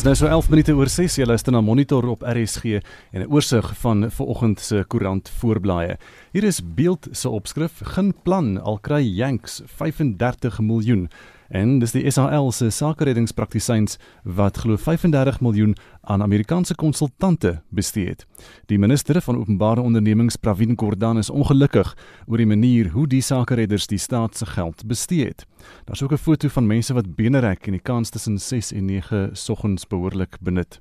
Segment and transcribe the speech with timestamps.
[0.00, 2.78] Dis nou so 11 minute oor 6 jy luister na Monitor op RSG
[3.12, 5.98] en 'n oorsig van vanoggend se koerant voorblaaie.
[6.32, 11.10] Hier is beeld se opskrif: Geen plan al kry Yanks 35 miljoen.
[11.50, 15.74] En dis die SAL se sakereddingspraktisyns wat glo 35 miljoen
[16.06, 18.26] aan Amerikaanse konsultante bestee het.
[18.70, 23.86] Die minister van openbare ondernemings Pravin Gordhan is ongelukkig oor die manier hoe die sakeredders
[23.90, 25.46] die staat se geld bestee het.
[25.84, 28.84] Daar's ook 'n foto van mense wat bene rek en die kans tussen 6 en
[28.84, 30.80] 9 soggens behoorlik benut.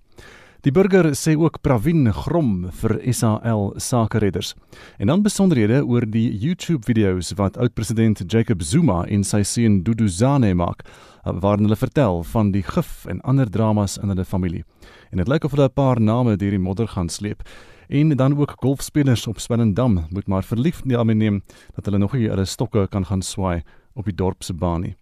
[0.60, 4.58] Die burger sê ook Pravin grom vir SAL sakeredders.
[5.00, 10.84] En dan besonderhede oor die YouTube-video's wat oud-president Jacob Zuma en sy seun Duduzane maak,
[11.24, 14.66] waarin hulle vertel van die gif en ander dramas in hulle familie.
[15.16, 17.42] En dit lyk of hulle 'n paar name deur die modder gaan sleep.
[17.88, 21.42] En dan ook golfspelers op Swellendam moet maar verlief neem neem
[21.76, 23.64] dat hulle nog nie hulle stokke kan gaan swaai
[23.94, 24.96] op die dorp se baan nie.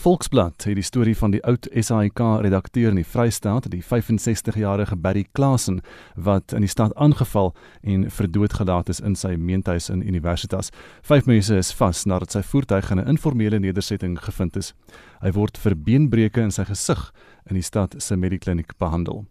[0.00, 5.26] Volksblad het die storie van die oud SAIK redakteur in die Vrystaat, die 65-jarige Barry
[5.36, 5.82] Klasen
[6.16, 7.52] wat in die stad aangeval
[7.84, 10.72] en verdood gelaat is in sy meentuis in Universitas.
[11.04, 14.72] Vyf mense is vas nadat sy voertuig in 'n informele nedersetting gevind is.
[15.20, 17.12] Hy word vir beenbreuke in sy gesig
[17.50, 19.26] in die stad se medikliniek behandel.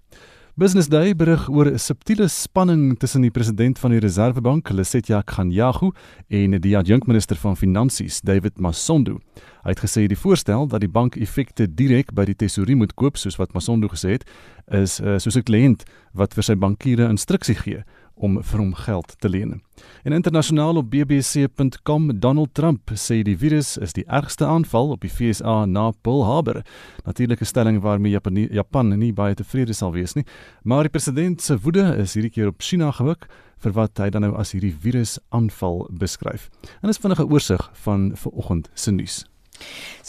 [0.60, 5.94] Business Day berig oor 'n subtiele spanning tussen die president van die Reservebank, Lesetja Kganyago,
[6.28, 9.20] en die adjunkminister van Finansies, David Masondo.
[9.64, 13.18] Hy het gesê die voorstel dat die bank effekte direk by die tesourier moet koop,
[13.18, 14.26] soos wat Masondo gesê het,
[14.68, 17.84] is uh, soos 'n kliënt wat vir sy bankiere instruksie gee
[18.20, 19.62] om vir hom geld te leen.
[20.04, 25.12] En internasionaal op bbc.com Donald Trump sê die virus is die ergste aanval op die
[25.12, 26.62] FSA na Pearl Harbor.
[27.06, 30.26] Natuurlike stelling waarmee Japan nie, Japan nie baie tevrede sal wees nie,
[30.64, 34.28] maar die president se woede is hierdie keer op China gewik vir wat hy dan
[34.28, 36.50] nou as hierdie virus aanval beskryf.
[36.82, 39.24] En dis vinnige oorsig van vanoggend se nuus.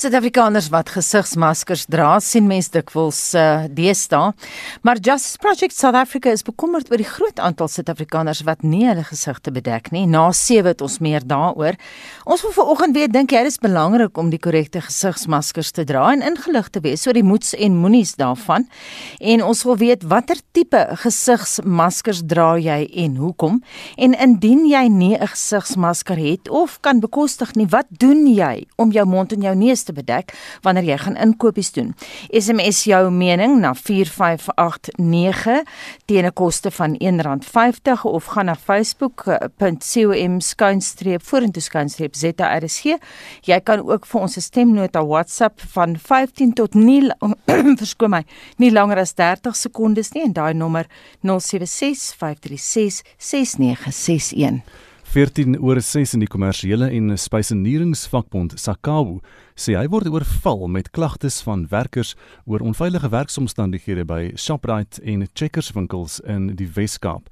[0.01, 4.31] Suid-Afrikaners wat gesigsmaskers dra, sien mense dikwels uh, deesdae.
[4.87, 9.05] Maar Justice Project South Africa is bekommerd oor die groot aantal Suid-Afrikaners wat nie hulle
[9.05, 10.07] gesigte bedek nie.
[10.09, 11.77] Na 7 het ons meer daaroor.
[12.25, 16.07] Ons wil vanoggend weet, dink jy dit is belangrik om die korrekte gesigsmaskers te dra
[16.15, 18.65] en ingelig te wees oor die moets en moenies daarvan?
[19.21, 23.61] En ons wil weet watter tipe gesigsmaskers dra jy en hoekom?
[24.01, 28.93] En indien jy nie 'n gesigsmasker het of kan bekostig nie, wat doen jy om
[28.93, 31.95] jou mond en jou neus te bedek wanneer jy gaan inkopies doen.
[32.33, 35.63] SMS jou mening na 4589
[36.07, 42.85] teen 'n koste van R1.50 of gaan na facebook.com skuinstreep vorentoe skuinstreep ZRSG.
[43.47, 47.11] Jy kan ook vir ons 'n stemnota WhatsApp van 15 tot 0
[47.81, 48.25] verskoon my,
[48.57, 50.87] nie langer as 30 sekondes nie en daai nommer
[51.23, 54.63] 076 536 6961.
[55.11, 59.17] 14 oor 6 in die kommersiële en spysenieringsvakbond Sakawu
[59.59, 62.13] sê hy word oorval met klagtes van werkers
[62.47, 67.27] oor onveilige werksomstandighede by Shoprite en Checkers winkels in die Wes-Kaap.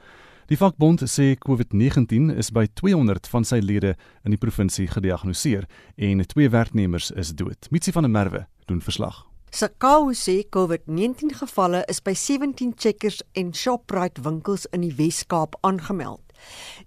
[0.51, 3.95] Die vakbond sê COVID-19 is by 200 van sy lede
[4.27, 7.71] in die provinsie gediagnoseer en twee werknemers is dood.
[7.71, 9.23] Mitsi van der Merwe doen verslag.
[9.55, 16.28] Sakawu sê COVID-19 gevalle is by 17 Checkers en Shoprite winkels in die Wes-Kaap aangemeld.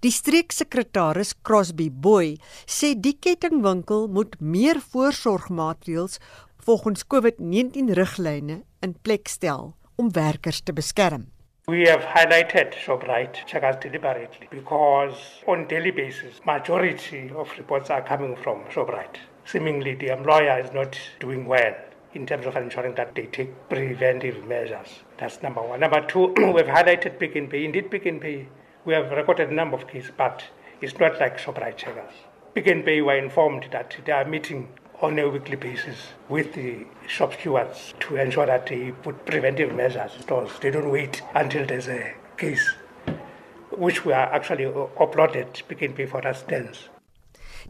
[0.02, 2.36] Die streeksekretaris Crosby Boy
[2.66, 6.18] sê die kettingwinkel moet meer voorsorgmaatreëls
[6.66, 11.28] volgens COVID-19 riglyne in plek stel om werkers te beskerm.
[11.68, 15.14] We have highlighted Shoprite checkers deliberately because
[15.46, 19.18] on daily basis majority of reports are coming from Shoprite.
[19.44, 21.74] Seemingly the employer is not doing well
[22.14, 25.04] in terms of ensuring that they take preventive measures.
[25.18, 25.80] That's number one.
[25.80, 27.64] Number two, we've highlighted Pick and Pay.
[27.64, 28.48] Indeed, Pick and Pay
[28.84, 30.44] we have recorded a number of cases, but
[30.80, 32.12] it's not like Shoprite checkers.
[32.54, 34.68] Pick and Pay were informed that they are meeting
[35.00, 35.96] on a weekly basis
[36.28, 40.50] with the shop stewards to ensure that they put preventive measures in stores.
[40.60, 42.74] They don't wait until there's a case,
[43.70, 46.88] which we are actually uploaded Pick and Pay for us stands.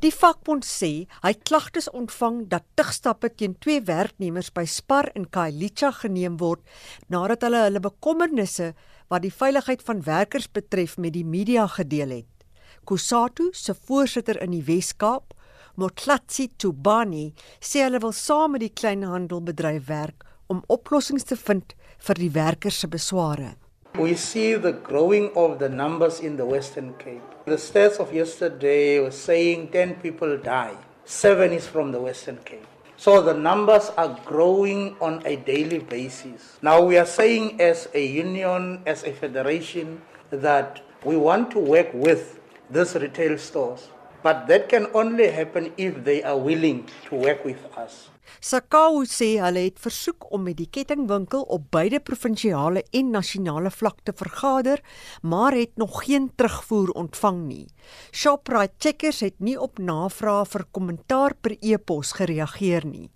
[0.01, 5.93] Die vakbond sê hy klagtes ontvang dat tigstappe teen twee werknemers by Spar in Khayelitsha
[6.01, 6.65] geneem word
[7.13, 8.73] nadat hulle hulle bekommernisse
[9.13, 12.47] wat die veiligheid van werkers betref met die media gedeel het.
[12.89, 15.35] Kusatu se voorsitter in die Wes-Kaap,
[15.77, 21.77] Motlatsi Tubani, sê hulle wil saam met die kleinhandelbedryf werk om oplossings te vind
[22.09, 23.53] vir die werkers se besware.
[24.01, 27.45] We see the growing of the numbers in the Western Cape.
[27.45, 30.77] The stats of yesterday were saying 10 people die.
[31.05, 32.72] 7 is from the Western Cape.
[33.03, 36.59] So the numbers are growing on a daily basis.
[36.63, 40.01] Now we are saying as a union, as a federation,
[40.31, 42.39] that we want to work with
[42.71, 43.89] these retail stores
[44.23, 48.09] But that can only happen if they are willing to work with us.
[48.41, 54.01] Sakau sê hulle het versoek om met die kettingwinkel op beide provinsiale en nasionale vlak
[54.07, 54.83] te vergader,
[55.23, 57.67] maar het nog geen terugvoer ontvang nie.
[58.13, 63.11] Shoprite Checkers het nie op navrae vir kommentaar per e-pos gereageer nie.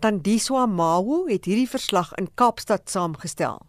[0.00, 3.62] Tandiswa Mawu het hierdie verslag in Kaapstad saamgestel.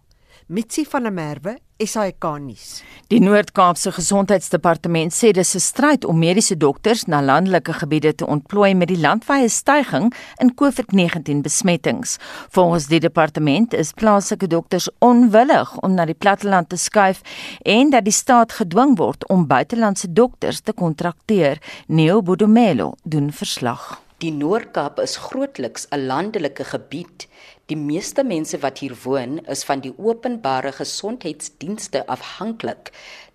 [0.48, 2.84] Mitsi van der Merwe, SAK nuus.
[3.10, 8.76] Die Noord-Kaapse Gesondheidsdepartement sê dis 'n stryd om mediese dokters na landelike gebiede te ontplooi
[8.76, 12.18] met die landwyse stygings in COVID-19 besmettings.
[12.50, 17.22] Volgens die departement is plaaslike dokters onwillig om na die platteland te skuif
[17.64, 21.58] en dat die staat gedwing word om buitelandse dokters te kontrakteer.
[21.88, 24.06] Neo Bodomelo doen verslag.
[24.24, 27.28] Die Noord-Kaap is grootliks 'n landelike gebied
[27.72, 32.92] Die meeste mense wat hier woon, is van die openbare gesondheidsdienste afhanklik.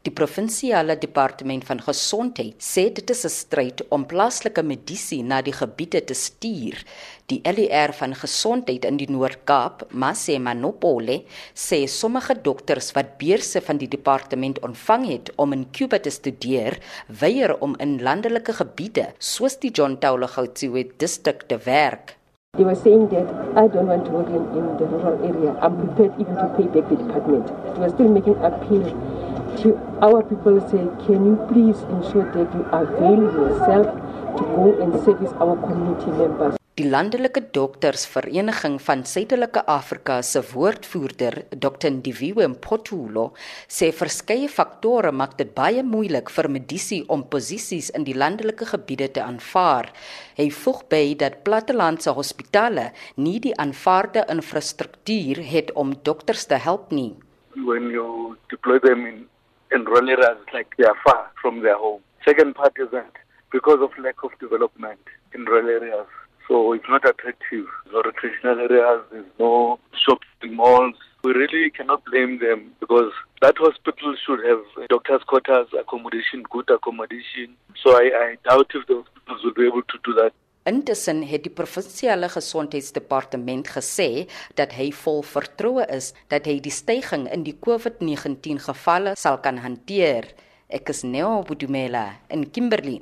[0.07, 5.53] Die provinsiale departement van gesondheid sê dit is 'n stryd om plaaslike mediese na die
[5.53, 6.79] gebiede te stuur.
[7.27, 11.25] Die LER van gesondheid in die Noord-Kaap, Mase Manopole,
[11.55, 16.79] sê sommige dokters wat beurse van die departement ontvang het om in Cuba te studeer,
[17.09, 22.20] weier om in landelike gebiede soos die John Taolo Gauthiwe distrik te werk.
[22.61, 23.27] They were saying that
[23.57, 25.57] I don't want to work in, in the rural area.
[25.63, 27.47] I'm prepared even to pay back the department.
[27.47, 28.85] They were still making appeal
[29.65, 33.87] to our people say, can you please ensure that you avail yourself
[34.37, 36.60] to go and service our community members?
[36.79, 41.91] Die landelike doktersvereniging van Suidelike Afrika se woordvoerder, Dr.
[41.91, 43.25] Ndiviwe Mpothulo,
[43.67, 49.11] sê verskeie faktore maak dit baie moeilik vir medisy om posisies in die landelike gebiede
[49.17, 49.91] te aanvaar.
[50.39, 56.95] Hy voeg by dat plattelandse hospitale nie die aanvaarde infrastruktuur het om dokters te help
[56.95, 57.17] nie.
[57.67, 59.27] When you deploy them in
[59.75, 62.01] in rural areas like they are far from their home.
[62.25, 63.21] Second part is that
[63.51, 64.99] because of lack of development
[65.35, 66.09] in rural areas
[66.51, 67.67] So it's not attractive.
[67.93, 70.97] No recreational areas, there's no shopping malls.
[71.23, 77.55] We really cannot blame them because that hospital should have doctors' quarters, accommodation, good accommodation.
[77.81, 80.33] So I, I doubt if the hospitals will be able to do that.
[80.67, 84.27] Intussen het die provinsiale gesondheidsdepartement gesê
[84.59, 89.63] dat hy vol vertroue is dat hy die stygings in die COVID-19 gevalle sal kan
[89.63, 90.27] hanteer.
[90.67, 92.99] Ek is Neo Budumela in Kimberley.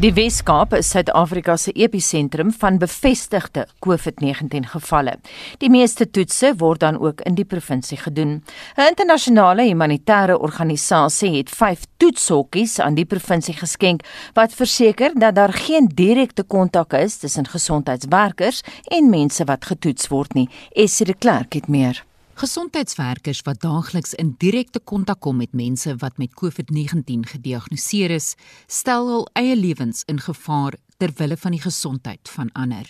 [0.00, 5.18] Die Weskaap is Suid-Afrika se episentrum van bevestigde COVID-19 gevalle.
[5.60, 8.40] Die meeste toetse word dan ook in die provinsie gedoen.
[8.78, 14.00] 'n Internasionale humanitêre organisasie het 5 toetshokkies aan die provinsie geskenk
[14.32, 20.32] wat verseker dat daar geen direkte kontak is tussen gesondheidswerkers en mense wat getoets word
[20.34, 20.48] nie.
[20.72, 22.09] Essie de Klerk het meer.
[22.40, 28.30] Gesondheidswerkers wat daagliks in direkte kontak kom met mense wat met COVID-19 gediagnoseer is,
[28.64, 32.88] stel hul eie lewens in gevaar ter wille van die gesondheid van ander.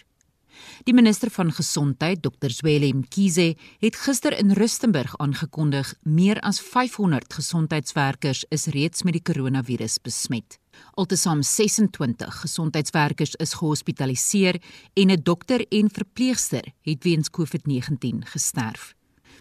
[0.87, 2.53] Die minister van gesondheid, Dr.
[2.55, 9.25] Zweli Mkhize, het gister in Rustenburg aangekondig meer as 500 gesondheidswerkers is reeds met die
[9.33, 10.61] koronavirus besmet.
[10.95, 14.63] Altesaam 26 gesondheidswerkers is gehospitaliseer
[14.95, 18.95] en 'n dokter en verpleegster het weens COVID-19 gesterf.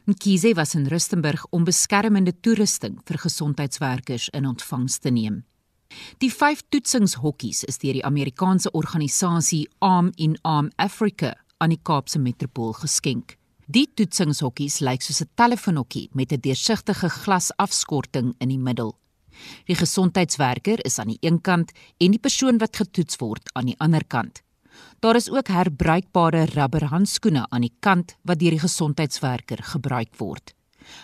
[0.05, 5.43] Mkhize was in Rustenburg om beskermende toerusting vir gesondheidswerkers in ontvangs te neem.
[6.21, 12.19] Die vyf toetsingshokkies is deur die Amerikaanse organisasie Arm in Arm Africa aan die Kaapse
[12.19, 13.35] metropool geskenk.
[13.67, 18.95] Die toetsingshokkies lyk soos 'n telefoonhokkie met 'n deursigtige glasafskorting in die middel.
[19.65, 23.79] Die gesondheidswerker is aan die een kant en die persoon wat getoets word aan die
[23.79, 24.41] ander kant.
[24.99, 30.53] Daar is ook herbruikbare rubberhandskoene aan die kant wat deur die gesondheidswerker gebruik word.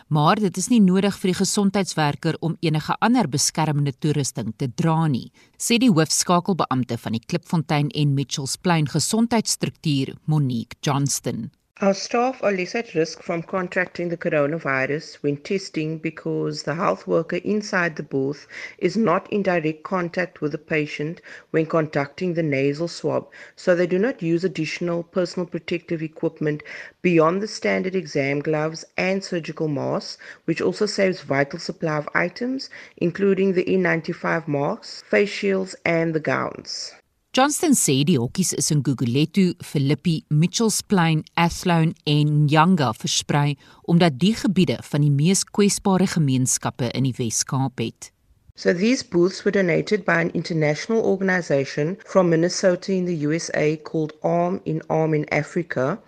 [0.07, 5.05] Maar dit is nie nodig vir die gesondheidswerker om enige ander beskermende toerusting te dra
[5.07, 11.51] nie, sê die hoofskakelbeampte van die Klipfontein en Mitchells Plain gesondheidsstruktuur, Monique Johnston.
[11.81, 17.05] Our staff are less at risk from contracting the coronavirus when testing because the health
[17.05, 21.19] worker inside the booth is not in direct contact with the patient
[21.51, 23.27] when conducting the nasal swab,
[23.57, 26.63] so they do not use additional personal protective equipment
[27.01, 32.69] beyond the standard exam gloves and surgical masks, which also saves vital supply of items,
[32.95, 36.93] including the N95 masks, face shields, and the gowns.
[37.35, 43.57] Johnston sê die hokkies is in Gugulethu, Philippi, Mitchells Plain, Athlone en Nyanga versprei
[43.91, 48.13] omdat die gebiede van die mees kwesbare gemeenskappe in die Wes-Kaap het.
[48.57, 54.13] So these booths were donated by an international organization from Minnesota in the USA called
[54.23, 55.99] Arm in Arm in Africa,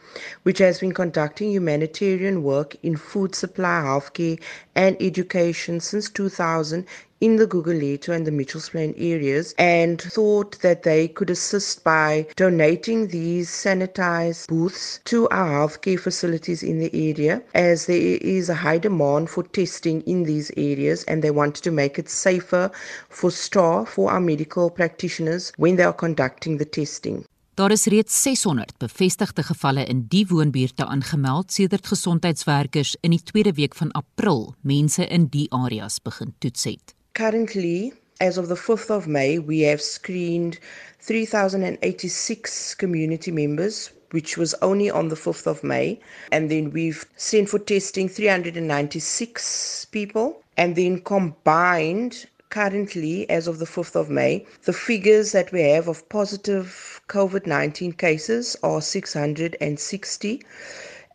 [0.44, 4.40] which has been conducting humanitarian work in food supply, healthcare,
[4.78, 6.86] and education since 2000
[7.20, 12.28] in the Guguletu and the Mitchells Plain areas and thought that they could assist by
[12.36, 18.54] donating these sanitized booths to our healthcare facilities in the area as there is a
[18.54, 22.70] high demand for testing in these areas and they wanted to make it safer
[23.10, 27.26] for staff, for our medical practitioners when they are conducting the testing.
[27.58, 33.54] Daar is reeds 600 bevestigde gevalle in die woonbuurte aangemeld sedert gesondheidswerkers in die tweede
[33.58, 36.94] week van April mense in die areas begin toets het.
[37.18, 40.60] Currently, as of the 5th of May, we have screened
[41.00, 45.98] 3,086 community members, which was only on the 5th of May.
[46.30, 50.44] And then we've sent for testing 396 people.
[50.58, 55.90] And then combined, currently, as of the 5th of May, the figures that we have
[55.90, 60.42] of positive COVID 19 cases are 660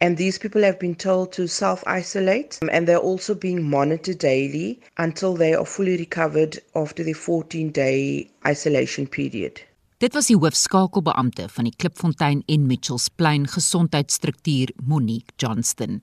[0.01, 4.81] and these people have been told to self isolate and they're also being monitored daily
[4.97, 9.61] until they are fully recovered after the 14 day isolation period.
[9.99, 16.01] Dit was die hoofskakelbeampte van die Klipfontein en Mitchells Plain gesondheidsstruktuur Monique Johnston.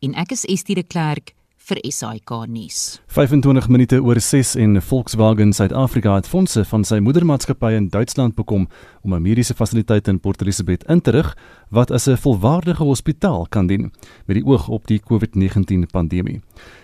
[0.00, 2.78] En ek is Estie de Klerk vir SAK nuus.
[3.14, 8.66] 25 minute oor 6 en Volkswagen Suid-Afrika het fondse van sy moedermaatskappy in Duitsland bekom
[9.02, 11.36] om 'n mediese fasiliteit in Port Elizabeth in te rig
[11.70, 13.92] wat as 'n volwaardige hospitaal kan dien
[14.26, 16.40] met die oog op die COVID-19 pandemie.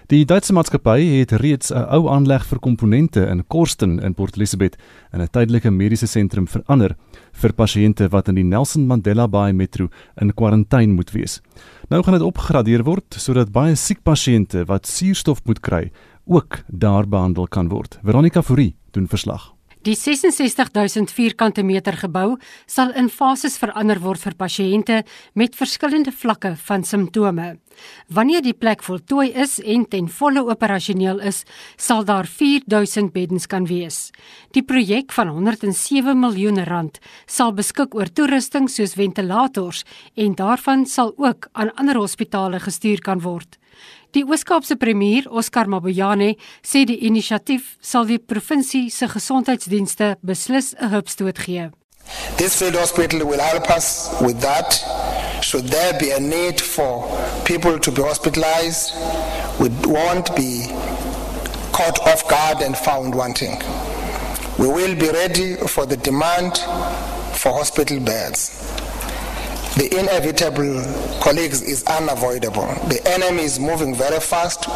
[0.09, 4.79] Die Duitse maatskappy het reeds 'n ou aanleg vir komponente in Korsten in Port Elizabeth
[5.12, 6.97] in 'n tydelike mediese sentrum verander
[7.33, 11.43] vir pasiënte wat in die Nelson Mandela Bay metro in kwarantyne moet wees.
[11.91, 15.91] Nou gaan dit opgegradeer word sodat baie siek pasiënte wat suurstof moet kry
[16.25, 17.99] ook daar behandel kan word.
[18.03, 19.58] Veronica Fourie doen verslag.
[19.88, 22.35] Die 66000 vierkante meter gebou
[22.68, 24.99] sal in fases verander word vir pasiënte
[25.33, 27.54] met verskillende vlakke van simptome.
[28.12, 31.38] Wanneer die plek voltooi is en ten volle operasioneel is,
[31.80, 34.11] sal daar 4000 beddens kan wees.
[34.52, 39.87] Die projek van 107 miljoen rand sal beskik oor toerusting soos ventilators
[40.21, 43.57] en daarvan sal ook aan ander hospitale gestuur kan word.
[44.15, 50.88] Die Weskaapse premier, Oscar Mabuyane, sê die inisiatief sal die provinsie se gesondheidsdienste beslis 'n
[50.95, 51.69] hupstoot gee.
[52.38, 54.81] This field hospital will help us with that.
[55.43, 57.05] Should there be a need for
[57.45, 58.95] people to be hospitalized,
[59.61, 60.73] we won't be
[61.73, 63.62] caught off guard and found wanting.
[64.59, 66.57] We will be ready for the demand
[67.35, 68.50] for hospital beds.
[69.78, 70.82] The inevitable,
[71.20, 72.66] colleagues, is unavoidable.
[72.88, 74.66] The enemy is moving very fast.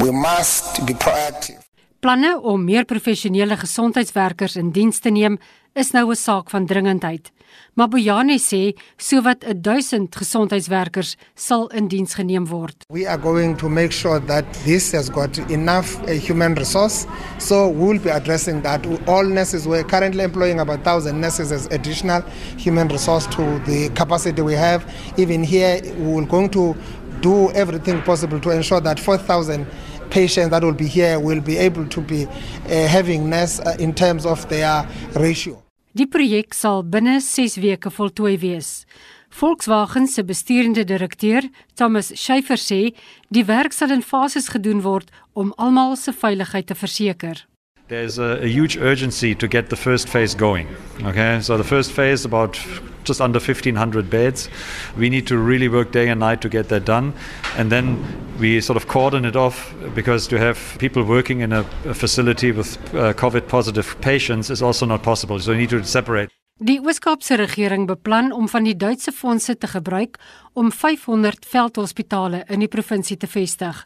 [0.00, 1.58] We must be proactive.
[1.98, 5.38] Planne om meer professionele gesondheidswerkers in diens te neem
[5.72, 7.32] is nou 'n saak van dringendheid.
[7.76, 12.74] Mabuyane sê sowat 1000 gesondheidswerkers sal in diens geneem word.
[12.90, 17.06] We are going to make sure that this has got enough uh, human resource.
[17.38, 18.86] So we will be addressing that.
[19.08, 22.22] All nurses we're currently employing about 1000 nurses as additional
[22.56, 24.84] human resource to the capacity we have.
[25.16, 26.74] Even here we will going to
[27.20, 29.66] do everything possible to ensure that 4000
[30.10, 33.94] patients that will be here will be able to be uh, having nurse uh, in
[33.94, 35.62] terms of their ratio.
[35.96, 38.84] Die projek sal binne 6 weke voltooi wees.
[39.32, 42.92] Volkswagen se besturende direkteur, Thomas Scheifer sê,
[43.32, 47.46] die werk sal in fases gedoen word om almal se veiligheid te verseker.
[47.88, 50.68] There's a, a huge urgency to get the first phase going.
[51.02, 52.60] Okay, so the first phase about
[53.06, 54.48] just under 1500 beds.
[54.96, 57.12] We need to really work day and night to get that done,
[57.56, 57.98] and then
[58.38, 62.52] we sort of cordon it off because to have people working in a, a facility
[62.52, 65.40] with uh, COVID positive patients is also not possible.
[65.40, 66.30] So we need to separate.
[66.58, 70.16] Die Weskaapse regering beplan om van die Duitse fondse te gebruik
[70.56, 73.82] om 500 veldhospitale in die provinsie te vestig.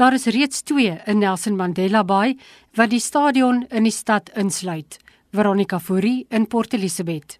[0.00, 2.38] Daar is reeds 2 in Nelson Mandela Bay
[2.80, 4.96] wat die stadion in die stad insluit.
[5.36, 7.38] Veronica Fourie in Port Elizabeth.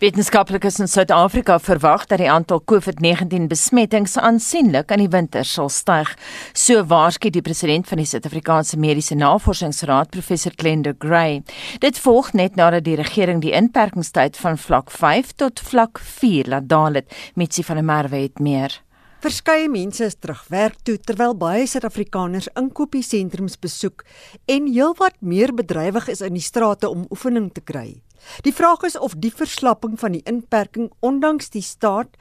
[0.00, 6.12] Wetenskaplikes in Suid-Afrika verwag dat die aantal COVID-19 besmettings aansienlik aan die winter sal styg.
[6.52, 11.42] So waarsku die president van die Suid-Afrikaanse Mediese Navorsingsraad, professor Glenda Gray.
[11.78, 16.68] Dit volg net nadat die regering die inperkingstyd van vlak 5 tot vlak 4 laat
[16.68, 18.80] daal het, met sy van der Merwe het meer.
[19.20, 24.00] Verskeie mense is terug werk toe terwyl baie Suid-Afrikaners inkopiesentrums besoek
[24.48, 28.00] en heelwat meer bedrywig is in die strate om oefening te kry.
[28.46, 32.16] Die vraag is of die verslapping van die inperking ondanks die staat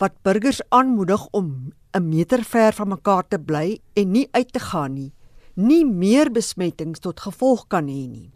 [0.00, 4.60] wat burgers aanmoedig om 'n meter ver van mekaar te bly en nie uit te
[4.60, 5.12] gaan nie,
[5.54, 8.32] nie meer besmettings tot gevolg kan hê nie.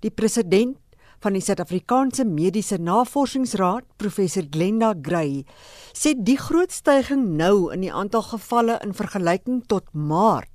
[0.00, 0.76] Die president
[1.20, 5.44] van die Suid-Afrikaanse Mediese Navorsingsraad, professor Glenda Gray,
[5.92, 10.48] sê die groot stygings nou in die aantal gevalle in vergelyking tot Maart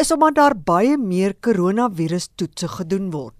[0.00, 3.36] is omdat daar baie meer koronavirustoetse gedoen word.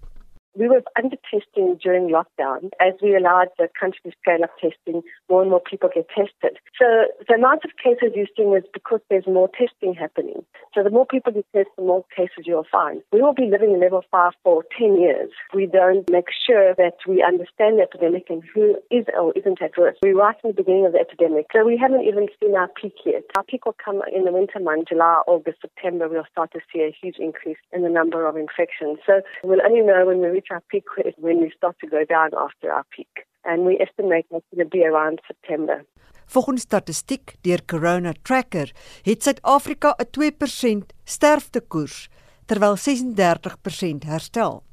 [0.55, 2.69] We were under testing during lockdown.
[2.79, 6.59] As we allowed the country to scale up testing, more and more people get tested.
[6.77, 6.85] So
[7.27, 10.45] the amount of cases you're seeing is because there's more testing happening.
[10.75, 13.01] So the more people you test, the more cases you'll find.
[13.11, 15.31] We will be living in level five for 10 years.
[15.55, 19.75] We don't make sure that we understand the epidemic and who is or isn't at
[19.75, 19.97] risk.
[20.03, 21.47] We're right in the beginning of the epidemic.
[21.51, 23.23] So we haven't even seen our peak yet.
[23.35, 26.07] Our peak will come in the winter months, July, August, September.
[26.07, 28.99] We'll start to see a huge increase in the number of infections.
[29.05, 32.03] So we'll only know when we reach our peak is when we start to go
[32.05, 33.25] down after our peak.
[33.43, 35.85] And we estimate that's going to be around September.
[36.25, 38.71] Volgens statistiek deur Corona Tracker
[39.03, 42.09] het Suid-Afrika 'n 2% sterftekoers
[42.45, 44.63] terwyl 36% herstel.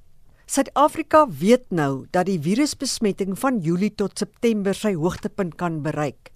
[0.46, 6.30] Suid-Afrika weet nou dat die virusbesmetting van Julie tot September sy hoogtepunt kan bereik.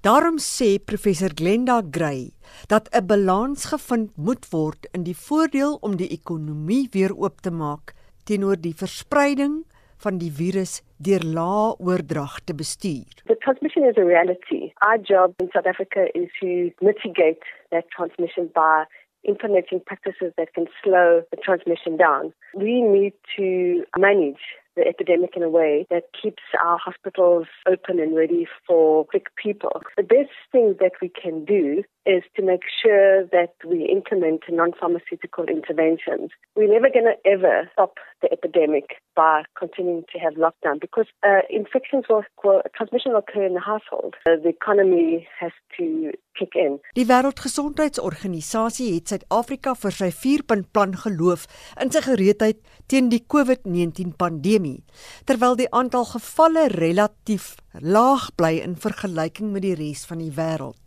[0.00, 2.32] Daarom sê professor Glenda Gray
[2.66, 7.50] dat 'n balans gevind moet word in die voordeel om die ekonomie weer oop te
[7.50, 7.94] maak
[8.32, 9.60] teenoor die verspreiding
[10.02, 13.20] van die virus deur lae oordrag te bestuur.
[13.28, 14.72] The transmission is a reality.
[14.86, 18.84] Our job in South Africa is to mitigate that transmission by
[19.28, 22.32] implementing practices that can slow the transmission down.
[22.56, 24.42] We need to manage
[24.76, 29.82] the epidemic in a way that keeps our hospitals open and ready for sick people.
[29.96, 35.44] The best thing that we can do is to make sure that we implement non-pharmaceutical
[35.44, 36.30] interventions.
[36.56, 41.42] We're never going to ever stop the epidemic by continuing to have lockdown because uh,
[41.50, 44.14] infections will, will transmission will occur in the household.
[44.26, 46.80] Uh, the economy has to kick in.
[46.96, 51.46] Die Wêreldgesondheidsorganisasie het Suid-Afrika vir sy 4-punt plan geloof
[51.82, 54.80] in sy gereedheid teen die COVID-19 pandemie,
[55.28, 60.82] terwyl die aantal gevalle relatief laag bly in vergelyking met die res van die wêreld.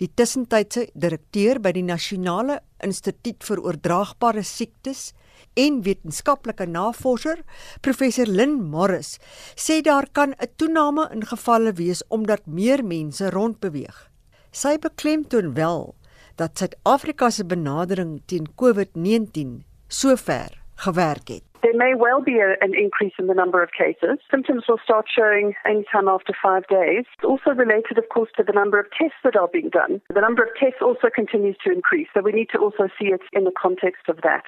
[0.00, 5.12] Die tussentydse direkteur by die Nasionale Instituut vir Oordraagbare Siektes
[5.54, 7.42] en wetenskaplike navorser,
[7.80, 9.18] professor Lynn Morris,
[9.56, 14.10] sê daar kan 'n toename in gevalle wees omdat meer mense rondbeweeg.
[14.52, 15.94] Sy beklemtoon wel
[16.36, 21.53] dat Suid-Afrika se benadering teen COVID-19 sover gewerk het.
[21.64, 24.20] There may well be a, an increase in the number of cases.
[24.30, 27.08] Symptoms will start showing anytime after five days.
[27.16, 30.02] It's also related, of course, to the number of tests that are being done.
[30.12, 33.22] The number of tests also continues to increase, so we need to also see it
[33.32, 34.44] in the context of that.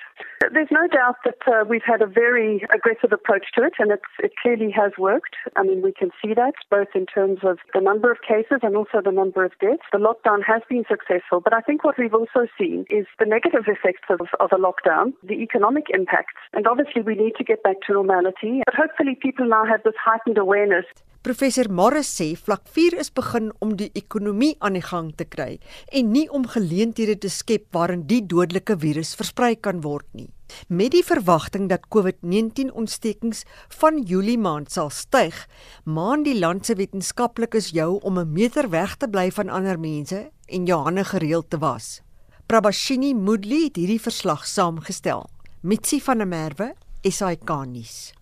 [0.52, 4.32] There's no doubt that uh, we've had a very aggressive approach to it, and it
[4.42, 5.36] clearly has worked.
[5.56, 8.76] I mean, we can see that both in terms of the number of cases and
[8.76, 9.88] also the number of deaths.
[9.90, 13.64] The lockdown has been successful, but I think what we've also seen is the negative
[13.64, 17.80] effects of, of a lockdown, the economic impacts, and obviously we need to get back
[17.86, 18.60] to normality.
[18.66, 20.86] But hopefully people now have this heightened awareness.
[21.26, 25.56] Professor Morris sê vlak 4 is begin om die ekonomie aan die gang te kry
[25.90, 30.28] en nie om geleenthede te skep waarin die dodelike virus versprei kan word nie.
[30.70, 33.42] Met die verwagting dat COVID-19 ontstekings
[33.80, 35.34] van Julie maand sal styg,
[35.82, 40.30] maan die land se wetenskaplikes jou om 'n meter weg te bly van ander mense
[40.46, 42.02] en jou hande gereeld te was.
[42.46, 45.26] Prabashini Mudli het hierdie verslag saamgestel.
[45.62, 46.74] Mitsi van der Merwe
[47.10, 48.12] SAK nuus.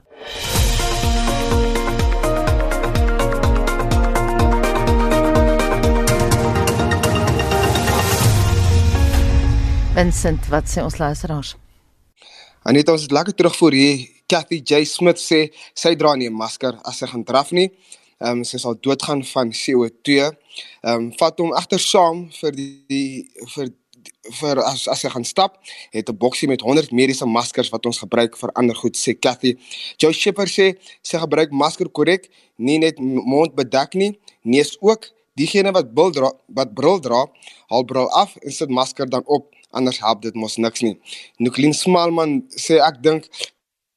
[9.94, 11.54] Vincent, wat sê ons luisteraars?
[12.66, 14.00] Anita, ons het lekker terugvoer hier.
[14.28, 17.70] Kathy J Smith sê sy dra nie 'n masker as sy gaan draf nie.
[18.20, 20.08] Ehm um, sy sal doodgaan van CO2.
[20.82, 23.68] Ehm um, vat hom egter saam vir die, die vir
[24.40, 25.58] vir as as jy gaan stap,
[25.92, 29.56] het 'n boksie met 100 mediese maskers wat ons gebruik vir ander goed sê Kathy.
[29.98, 35.10] Joe Shepper sê sy gebruik masker korrek, nie net mond bedek nie, neus ook.
[35.34, 37.26] Diegene wat bil dra, wat bril dra,
[37.70, 40.98] haal bril af en sit masker dan op, anders help dit mos niks nie.
[41.38, 43.28] Nuklin Smalman sê ek dink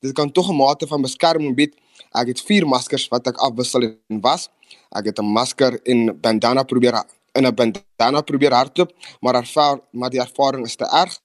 [0.02, 1.76] dit kan tog 'n mate van beskerming bied.
[2.14, 4.50] Ek het 4 maskers wat ek afwissel en was.
[4.96, 10.10] Ek het 'n masker en bandana probeer in 'n bandana probeer hardloop, maar ervaar maar
[10.10, 11.20] die ervaring is te erg.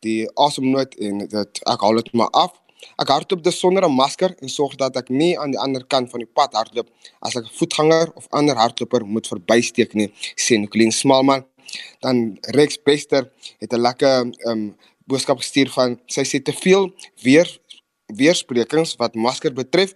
[0.00, 2.52] Die asemnood en dit ek haal dit maar af.
[2.96, 6.10] Ek hardloop dus sonder 'n masker en sorg dat ek nie aan die ander kant
[6.10, 6.88] van die pad hardloop
[7.20, 11.44] as ek 'n voetganger of ander hardloper moet verbysteek nie, sê Nicoline Smalman.
[12.00, 17.48] Dan Rex Bester het 'n lekker um boodskap gestuur van sy sê te veel weer
[18.06, 19.94] weersprekings wat masker betref.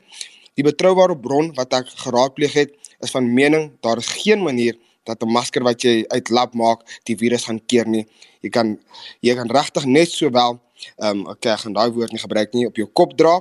[0.54, 5.22] Die betroubare bron wat ek geraadpleeg het, is van mening daar is geen manier dat
[5.22, 8.06] 'n masker wat jy uit lab maak die virus gaan keer nie.
[8.40, 8.78] Jy kan
[9.20, 10.60] jy kan regtig net sowel
[10.98, 13.40] ehm um, okay, gaan daai woord nie gebruik nie op jou kop dra.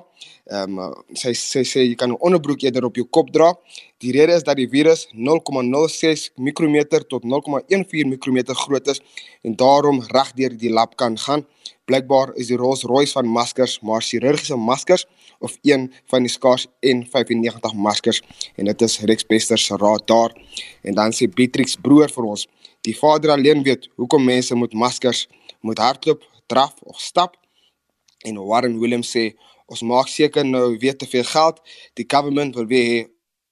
[0.52, 3.54] Ehm um, sy sê sê jy kan 'n onderbroek eerder op jou kop dra.
[3.98, 9.02] Die rede is dat die virus 0,06 mikrometer tot 0,14 mikrometer groot is
[9.44, 11.46] en daarom reg deur die lab kan gaan.
[11.86, 15.06] Blykbaar is die Rolls-Royce van maskers maar chirurgiese maskers
[15.42, 18.22] of een van die skaars N95 maskers
[18.56, 20.36] en dit is Rex Bester se raad daar.
[20.82, 22.48] En dan sê Beatrix broer vir ons,
[22.86, 25.28] die vader alleen weet hoekom mense moet maskers
[25.62, 27.38] moet hardloop, draf of stap.
[28.26, 29.32] En Warren Williams sê
[29.72, 31.62] ons maak seker nou weet te veel geld,
[31.98, 33.10] die government wil weer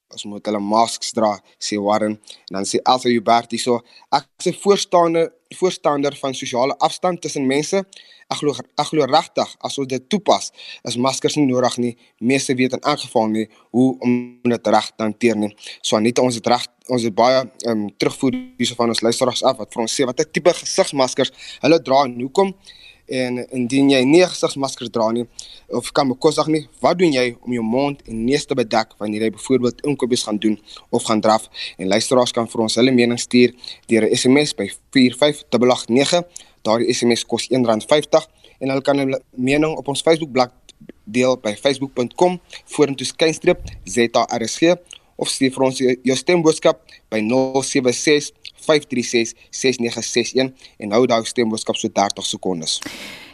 [0.09, 3.79] ons moet hulle masks dra sê Warren en dan sê Elsa Hubert hierso
[4.17, 7.83] ek is 'n voorstander voorstander van sosiale afstand tussen mense
[8.29, 10.51] ek glo ek glo regtig as ons dit toepas
[10.87, 11.93] is maskers nie nodig nie
[12.31, 16.21] meeste weet in elk geval nie hoe om dit reg te hanteer nie so Anita
[16.21, 19.85] ons het reg ons het baie um, terugvoer hierso van ons luisteraars af wat vir
[19.85, 22.53] ons sê watter tipe gesigsmaskers hulle dra en hoekom
[23.09, 25.25] en indien jy nie 'n gesigsmasker dra nie
[25.67, 29.21] of kan bekostig nie, wat doen jy om jou mond en neus te bedek wanneer
[29.21, 31.49] jy byvoorbeeld inkopies gaan doen of gaan draf?
[31.77, 33.53] En luisteraars kan vir ons hulle mening stuur
[33.87, 36.23] deur 'n SMS by 45889.
[36.65, 38.27] Daardie SMS kos R1.50
[38.59, 40.53] en hulle kan hulle mening op ons Facebookblad
[41.09, 42.37] deel by facebook.com
[42.75, 44.75] vorentoe skynstreep ZARSG
[45.19, 48.31] of stuur vir ons jou stemboodskap by 076
[48.67, 52.79] 5366961 en hou daai stemboodskap so 30 sekondes.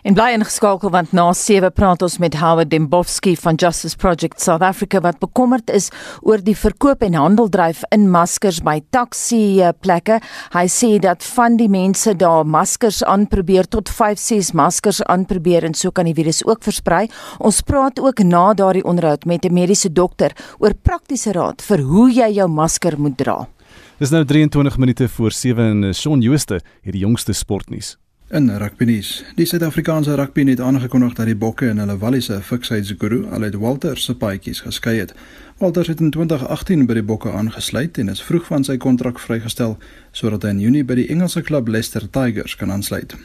[0.05, 4.61] En bly ingeskakel want na 7 praat ons met Howard Dembowski van Justice Project South
[4.61, 5.87] Africa wat bekommerd is
[6.21, 10.19] oor die verkoop en handeldryf in maskers by taxi plekke.
[10.53, 15.89] Hy sê dat van die mense daar maskers aanprobeer tot 5-6 maskers aanprobeer en so
[15.89, 17.07] kan die virus ook versprei.
[17.41, 22.11] Ons praat ook na daardie onderhoud met 'n mediese dokter oor praktiese raad vir hoe
[22.13, 23.47] jy jou masker moet dra.
[23.95, 27.97] Dis nou 23 minute voor 7 en Shaun Jooste het die jongste sportnuus.
[28.29, 33.47] In rugbynuus, die Suid-Afrikaanse rugby het aangekondig dat die Bokke in hulle Walliese Fiksheidsguru al
[33.47, 35.13] uit Walter se paadjies geskei het.
[35.57, 39.77] Walter het in 2018 by die Bokke aangesluit en is vroeg van sy kontrak vrygestel
[40.11, 43.15] sodat hy in Junie by die Engelse klub Leicester Tigers kan aansluit.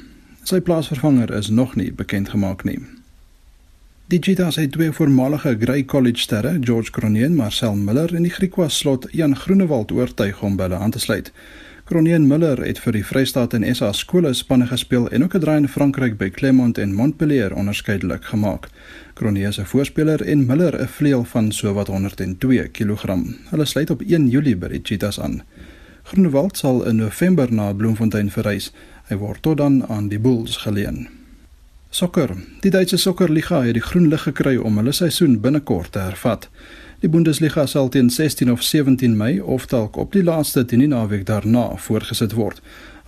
[0.46, 2.78] Sy plaasvervanger is nog nie bekend gemaak nie.
[4.10, 8.32] Die Cheetahs het twee voormalige Grey College sterre, George Cronje en Marcel Miller in die
[8.34, 11.28] Griekwa slot Jan Groenewald oortuig om by hulle aan te sluit.
[11.86, 15.40] Cronje en Miller het vir die Vrystaat en SA skole spanne gespeel en ook 'n
[15.44, 18.66] draai in Frankryk by Clermont en Montpellier onderskeidelik gemaak.
[19.14, 23.04] Cronje se voorspeler en Miller 'n vleuel van sowat 102 kg.
[23.50, 25.42] Hulle sluit op 1 Julie by die Cheetahs aan.
[26.02, 28.72] Groenewald sal in November na Bloemfontein verhuis.
[29.08, 31.19] Hy word tot dan aan die Bulls geleen.
[31.92, 32.36] Sokker.
[32.62, 36.44] Die Duitse Sokkerliga het die groen lig gekry om hulle seisoen binnekort te hervat.
[37.02, 41.24] Die Bundesliga sal teen 16 of 17 Mei of dalk op die laaste 10 naweek
[41.26, 42.60] daarna voorgesit word.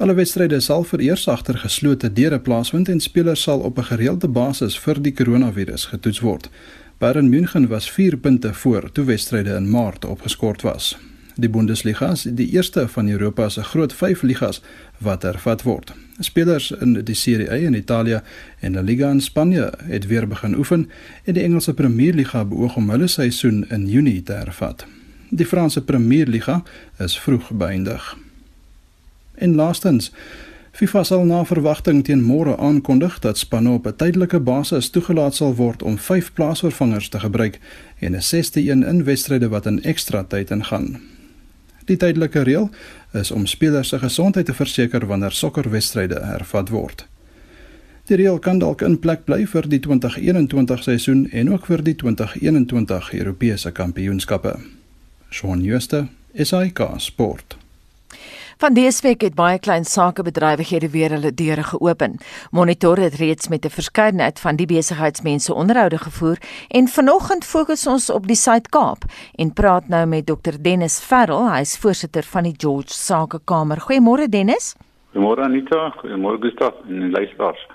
[0.03, 4.79] Alle wedstryde sal vereers agter geslote deure plaasvind en spelers sal op 'n gereelde basis
[4.79, 6.51] vir die koronavirus getoets word.
[6.99, 10.99] Bayern München was 4 punte voor toe wedstryde in Maart opgeskort was.
[11.37, 14.61] Die Bundesliga is die eerste van Europa se groot 5 ligas
[14.99, 15.95] wat hervat word.
[16.19, 18.21] Spelers in die Serie A in Italië
[18.61, 20.91] en La Liga in Spanje het weer begin oefen
[21.25, 24.87] en die Engelse Premier Liga beoog om hulle seisoen in Junie te hervat.
[25.31, 26.63] Die Franse Premier Liga
[26.99, 28.17] is vroeg beëindig.
[29.35, 30.13] En laastens
[30.73, 35.55] FIFA sal na verwagting teen môre aankondig dat spanne op 'n tydelike basis toegelaat sal
[35.55, 37.59] word om 5 plaasvervangers te gebruik
[37.99, 41.01] en 'n 6ste een in wedstryde wat in ekstra tyd ingaan.
[41.85, 42.71] Die tydelike reël
[43.13, 47.07] is om spelers se gesondheid te verseker wanneer sokkerwedstryde hervat word.
[48.11, 51.95] Die reël kan dalk in plek bly vir die 2021 seisoen en ook vir die
[51.95, 54.57] 2021 Europese kampioenskappe.
[55.31, 57.62] Shaun Schuster, SAK Sport.
[58.63, 62.13] Van dese week het baie klein sakebedrywighede weer hulle deure geopen.
[62.55, 66.37] Monitor het reeds met 'n verskeidenheid van die besigheidsmense onderhoude gevoer
[66.69, 69.03] en vanoggend fokus ons op die Suid-Kaap
[69.35, 73.79] en praat nou met Dr Dennis Ferrell, hy is voorsitter van die George Sakekamer.
[73.81, 74.77] Goeiemôre Dennis.
[75.13, 77.67] Goeiemôre Anita, goeiemôre Gustav en luisteraars.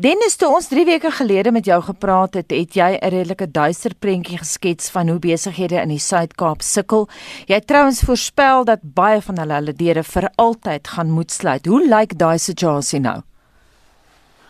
[0.00, 3.92] Dennis, toe ons 3 weke gelede met jou gepraat het, het jy 'n redelike duister
[4.00, 7.08] prentjie geskets van hoe besighede in die Suid-Kaap sukkel.
[7.46, 11.66] Jy het trouens voorspel dat baie van hulle hulle deure vir altyd gaan moet sluit.
[11.66, 13.20] Hoe lyk daai situasie nou?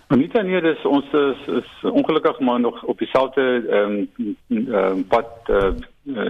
[0.06, 4.06] Anita, nee, dis ons is, is ongelukkig maar nog op dieselfde ehm
[4.48, 5.72] um, um, pad uh,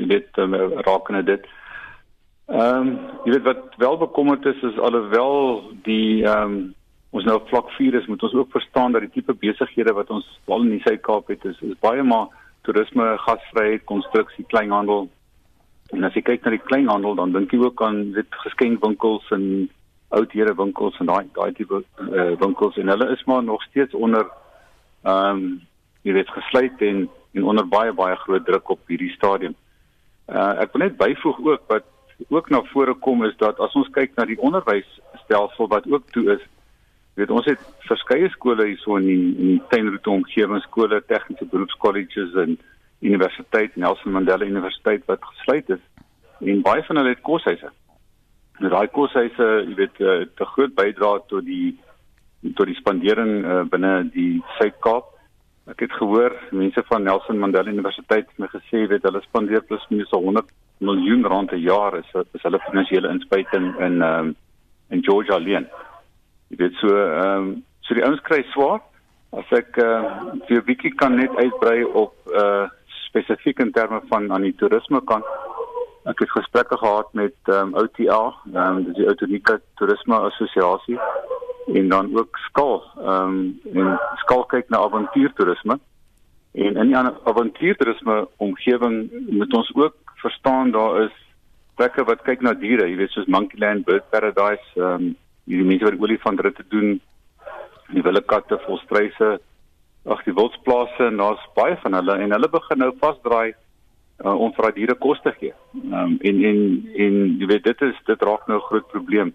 [0.09, 1.45] dit um, raakende dit.
[2.47, 6.75] Ehm um, jy weet wat wel bekommerd is is alhoewel die ehm um,
[7.11, 10.27] ons nou vlak 4 is, moet ons ook verstaan dat die tipe besighede wat ons
[10.47, 12.29] wel in die Suid-Kaap het is, is baie maar
[12.63, 15.09] toerisme, gasvryheid, konstruksie, kleinhandel
[15.91, 19.45] En as jy kyk na die kleinhandel, dan dink jy ook aan dit geskenkwinkels en
[20.15, 24.27] oudhede winkels en daai daai tipe uh, winkels en hulle is maar nog steeds onder
[25.07, 25.43] ehm um,
[26.03, 29.55] jy weet gesluit en en onder baie baie groot druk op hierdie stadium.
[30.27, 31.87] Uh ek wil net byvoeg ook wat
[32.29, 36.27] ook na vore kom is dat as ons kyk na die onderwysstelsel wat ook toe
[36.35, 36.43] is,
[37.19, 42.37] weet ons het verskeie skole hierso in die, in die tuinroete omgewing, skole, tegniese beroepskolleges
[42.45, 42.57] en
[43.01, 45.85] universiteit, Nelson Mandela Universiteit wat gesluit is
[46.41, 47.71] en baie van hulle het koshuise.
[48.61, 51.77] Nou daai koshuise, jy weet, uh, te groot bydra tot die
[52.57, 55.11] tot die spandering uh, binne die Suid-Kaap.
[55.69, 59.85] Ek het gehoor mense van Nelson Mandela Universiteit het my gesê weet hulle spandeer plus
[59.91, 60.49] minus 100
[60.81, 64.33] miljoen rand per jaar is is hulle finansiële inspuiting in um,
[64.91, 65.69] in Georgia alleen.
[66.51, 67.51] Jy weet so ehm um,
[67.87, 68.81] so die ouens kry swaar
[69.39, 70.03] as ek uh,
[70.49, 72.67] vir 'n bietjie kan net uitbrei op uh
[73.11, 75.27] spesifiek in terme van aan die toerisme kant.
[76.11, 78.23] Ek het gesprekke gehad met ehm um, OTA,
[78.55, 80.99] ehm um, dis die Outonike Toerisme Assosiasie
[81.75, 85.79] en dan ook skaal ehm um, en skaal kyk na avontuurtoerisme.
[86.53, 91.17] En in die avontuurtoerisme omgewing moet ons ook verstaan daar is
[91.75, 95.85] plekke wat kyk na diere, jy weet soos Monkeyland, Bird Paradise, ehm um, hierdie mense
[95.85, 97.01] wat olifantritte doen,
[97.91, 99.39] die wilde katte, volstruise,
[100.09, 103.53] ag die wildsplase en daar's baie van hulle en hulle begin nou vasdraai
[104.25, 105.55] uh, om vir daai diere kos te gee.
[105.77, 106.61] Ehm um, en en
[107.07, 109.33] en jy weet dit is dit raak nou 'n groot probleem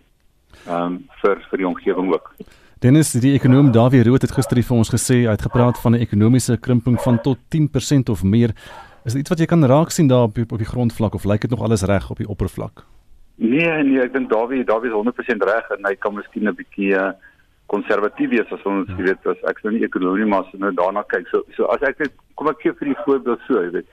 [0.66, 2.34] ehm um, vir vir die omgewing ook.
[2.80, 6.02] Dennis, die ekonom Dawie Rood het gister vir ons gesê hy het gepraat van 'n
[6.02, 8.54] ekonomiese krimping van tot 10% of meer.
[9.06, 11.42] Is dit iets wat jy kan raak sien daar op op die grondvlak of lyk
[11.42, 12.86] dit nog alles reg op die oppervlak?
[13.36, 16.94] Nee, nee, ek dink Dawie, Dawie is 100% reg en hy kan miskien 'n bietjie
[16.96, 17.12] uh,
[17.68, 18.96] konservatief wees as ons ja.
[19.10, 21.28] weet as ek nou nie ekonomie maar as nou daarna kyk.
[21.32, 23.90] So so as ek net kom ek gee vir die voorbeeld so, jy weet.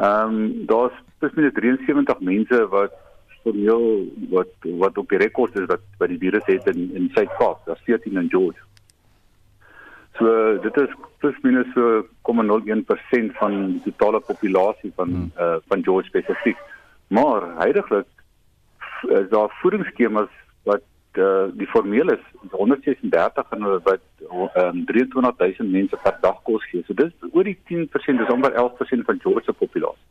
[0.00, 2.98] Ehm um, daar's tussen 73 mense wat
[3.44, 3.86] formeel
[4.34, 7.84] wat wat op die rekord is wat by die virus het in in Suid-Kaap, daar's
[7.86, 8.58] 14 in George.
[10.18, 15.30] So dit is plus minus so 0,01% van die totale populasie van hmm.
[15.38, 16.58] uh, van George spesifiek.
[17.08, 18.08] Maar heidaglik
[19.08, 20.30] is daar voedingsskemas
[20.68, 20.84] wat
[21.18, 24.04] uh, die formeel is 136 en wat
[24.54, 26.84] um, 23000 mense per dag kos gee.
[26.86, 27.88] So dis oor die 10%,
[28.22, 30.08] dis amper 11% van George se populasie.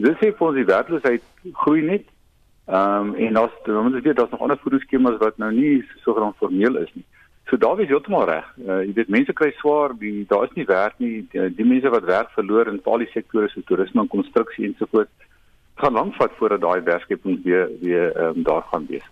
[0.00, 1.28] Dis sê vir ons die werkloosheid
[1.64, 2.08] groei net
[2.70, 6.12] Ehm um, en daar's dan moet weet daar's nog ander voedingsskemas wat nou nie so
[6.12, 7.04] genoeg formeel is nie.
[7.46, 8.46] So daar is heeltemal reg.
[8.66, 11.26] Uh, jy weet mense kry swaar, die daar is nie werk nie.
[11.32, 14.76] Die, die mense wat werk verloor in al die sektore so toerisme en konstruksie en
[14.78, 15.10] so voort
[15.80, 19.08] gaan lank vat voordat daai werkskeping weer weer ehm um, daar gaan wees.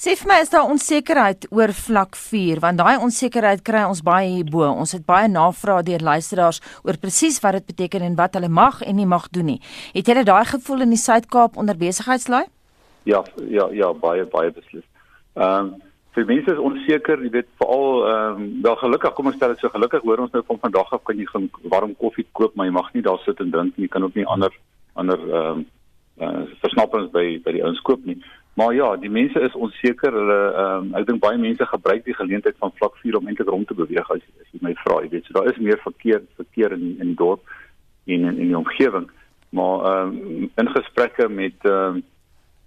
[0.00, 4.30] Sê vir my is daar onsekerheid oor vlak 4 want daai onsekerheid kry ons baie
[4.30, 4.62] hierbo.
[4.64, 8.80] Ons het baie navrae deur luisteraars oor presies wat dit beteken en wat hulle mag
[8.80, 9.60] en nie mag doen nie.
[9.92, 12.46] Het julle daai gevoel in die Suid-Kaap onder besigheidslaai?
[13.04, 14.86] Ja, ja, ja, baie baie beslis.
[15.36, 15.70] Ehm um,
[16.16, 19.60] vir mense is onseker, jy weet, veral ehm um, wel gelukkig, kom ons stel dit
[19.62, 22.66] so gelukkig hoor ons nou van vandag af kan jy gaan warm koffie koop, maar
[22.66, 23.84] jy mag nie daar sit en drink nie.
[23.84, 24.56] Jy kan ook nie ander
[24.94, 25.66] ander ehm um,
[26.20, 28.18] uh, versnapperings by by die ouens koop nie.
[28.54, 30.12] Maar ja, die mense is onseker.
[30.12, 33.48] Hulle ehm um, ek dink baie mense gebruik die geleentheid van vlak 4 om eintlik
[33.48, 36.22] rond te beweeg as, as jy my vra, jy weet, so daar is meer verkeer
[36.36, 37.42] verkeer in in die dorp
[38.06, 39.08] en in in die omgewing.
[39.56, 42.02] Maar ehm um, in gesprekke met ehm um,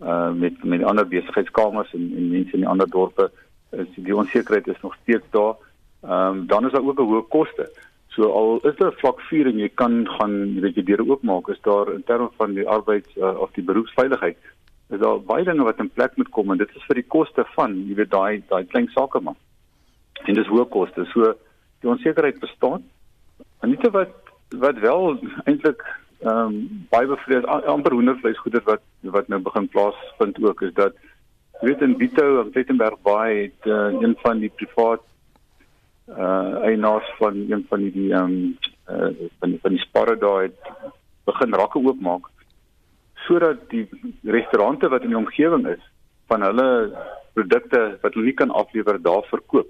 [0.03, 3.31] uh met met ander besigheidskamers en en mense in die ander dorpe
[3.71, 5.55] is die onsekerheid is nog steeds daar.
[6.01, 7.69] Ehm um, dan is daar ook 'n hoë koste.
[8.13, 11.61] So al is daar vlak 4 en jy kan gaan weet jy deure oopmaak is
[11.65, 14.37] daar in terme van die arbeids uh, of die beroepsveiligheid
[14.93, 17.45] is daar baie dinge wat in plek moet kom en dit is vir die koste
[17.55, 19.37] van jy weet daai daai klein sake man.
[20.27, 21.07] En dis hoë koste.
[21.13, 21.33] So
[21.81, 22.83] die onsekerheid bestaan.
[23.61, 24.13] En nie te wat
[24.61, 25.17] wat wel
[25.49, 25.81] eintlik
[26.23, 26.59] ehm um,
[26.91, 28.83] baie bevrees amper hoendervleisgoeder wat
[29.15, 30.93] wat nou begin plaasvind ook is dat
[31.61, 35.03] jy weet in Bito en Plettenberg Bay het uh, een van die privaat
[36.09, 38.57] uh eienaars van een van die ehm um,
[38.89, 40.71] uh van van die sparre daar het
[41.25, 42.29] begin rakke oopmaak
[43.27, 43.87] sodat die
[44.23, 45.83] restaurante wat in die omgewing is
[46.27, 46.67] van hulle
[47.33, 49.69] produkte wat hulle nie kan aflewer daar verkoop.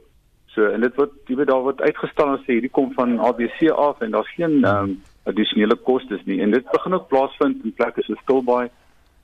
[0.54, 3.70] So en dit word jy weet daar word uitgestal en sê hierdie kom van ABC
[3.72, 7.74] af en daar's geen ehm um, addisionele kostes nie en dit begin ook plaasvind in
[7.78, 8.70] plekke so Stilbaai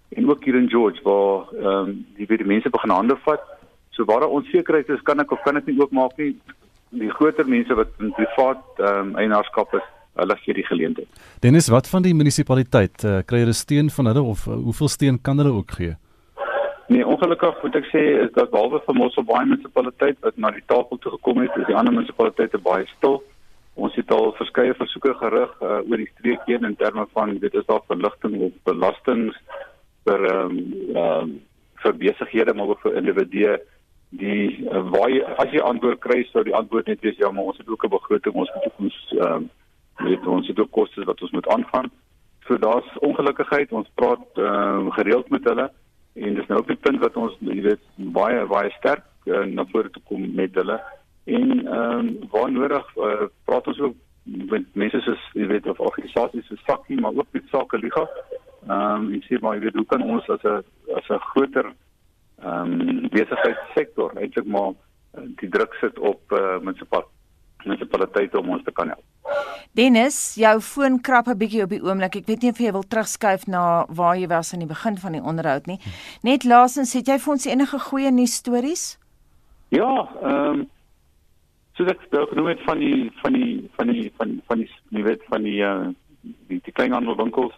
[0.09, 3.43] en ook hier in George waar ehm um, die baie mense begin hande vat.
[3.89, 6.35] So waar daar onsekerheid is, kan ek of kan ek nie oopmaak nie.
[6.89, 9.87] Die groter mense wat in privaat ehm um, eienaarskap is,
[10.19, 11.23] hulle gee die geleentheid.
[11.39, 13.03] Dennis, wat van die munisipaliteit?
[13.03, 15.95] Uh, kry hulle steun van hulle of uh, hoeveel steun kan hulle ook gee?
[16.89, 20.97] Nee, ongelukkig moet ek sê is dat behalwe vir Mosselbaai munisipaliteit wat na die tafel
[20.97, 23.21] toe gekom het, is die ander munisipaliteite baie stil
[23.79, 27.53] Ons het al verskeie versoeke gerig uh, oor die streek heen in terme van dit
[27.55, 29.37] is daar verligting op belastings
[30.07, 30.57] vir ehm um,
[30.95, 31.37] ehm um,
[31.79, 33.51] vir besighede maar ook vir individue
[34.09, 37.51] die uh, waar jy, as jy antwoord kry sou die antwoord net wees ja maar
[37.51, 39.49] ons het ook 'n begroting ons moet ons ehm um,
[39.99, 41.91] weet ons het ook kostes wat ons moet aangaan.
[42.47, 45.71] So daar's ongelukkigheid ons praat ehm um, gereeld met hulle
[46.13, 49.65] en dis nou op die punt wat ons jy weet baie baie sterk uh, na
[49.71, 50.79] vore toe kom met hulle
[51.25, 55.79] en ehm um, waar nodig uh, praat ons ook met mense soos jy weet of
[55.79, 58.07] organisasies soos Sakkie maar ook met sake liga.
[58.67, 60.63] Ehm um, ek sê maar jy weet hoe kan ons as 'n
[60.95, 61.73] as 'n groter
[62.43, 68.71] ehm um, besigheidssektor eintlik maar uh, die druk sit op uh, munisipaliteite om ons te
[68.71, 69.05] kan help.
[69.77, 72.15] Dennis, jou foon krap 'n bietjie op die oomblik.
[72.15, 75.11] Ek weet nie of jy wil terugskuif na waar jy was aan die begin van
[75.11, 75.79] die onderhoud nie.
[76.23, 78.97] Net laasens, het jy vir ons enige goeie nuus stories?
[79.69, 80.69] Ja, ehm um,
[81.79, 85.03] soos ek nou genoem het van die van die van die van van die jy
[85.03, 85.87] weet van die uh
[86.21, 87.53] die, die kleinhandelwinkels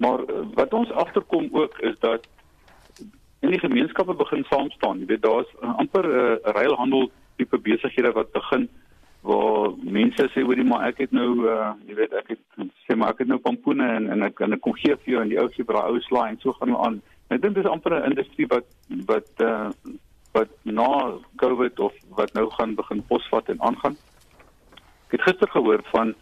[0.00, 2.24] maar uh, wat ons agterkom ook is dat
[3.40, 7.58] in die gemeenskappe begin saam staan jy weet daar's uh, amper 'n uh, ruilhandel tipe
[7.58, 8.68] besighede wat begin
[9.22, 12.42] waar mense sê hoorie maar ek het nou uh jy weet ek het
[12.86, 15.22] sê maar ek het nou pompoene en en ek kan ek kom gee vir jou
[15.22, 17.54] en die ou gee vir daai ou slaai en so gaan ons aan ek dink
[17.54, 18.66] dis amper 'n industrie wat
[19.06, 19.70] wat uh
[20.32, 23.96] wat na Covid of wat nou gaan begin posvat en aangaan.
[25.08, 26.14] Ek het gister gehoor van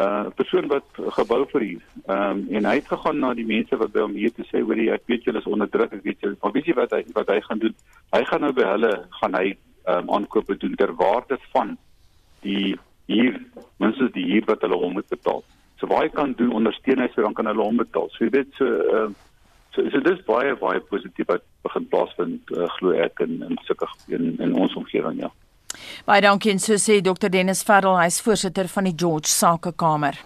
[0.00, 0.86] 'n uh, persoon wat
[1.18, 1.82] gebou verhuur.
[2.06, 4.62] Ehm um, en hy het gegaan na die mense wat by hom hier te sê
[4.62, 6.36] hoor jy ek weet julle is onder druk, ek weet julle.
[6.42, 7.74] Maar weet jy wat hy wat hy gaan doen?
[8.16, 11.76] Hy gaan nou by hulle gaan hy ehm um, aankope doen ter waarde van
[12.40, 13.40] die hier
[13.76, 15.44] minstens die hier wat hulle hom moet betaal.
[15.80, 18.08] So baie kan doen ondersteun hy so dan kan hulle hom betaal.
[18.14, 19.28] So jy weet so ehm uh,
[19.74, 23.86] So so dis baie baie positief wat begin plaasvind uh, glo ek in in sulke
[24.08, 25.30] in, in ons omgewing ja.
[26.06, 30.18] Baie dankie so sê Dr Dennis Ferrell, hy's voorsitter van die George Sakekkamer.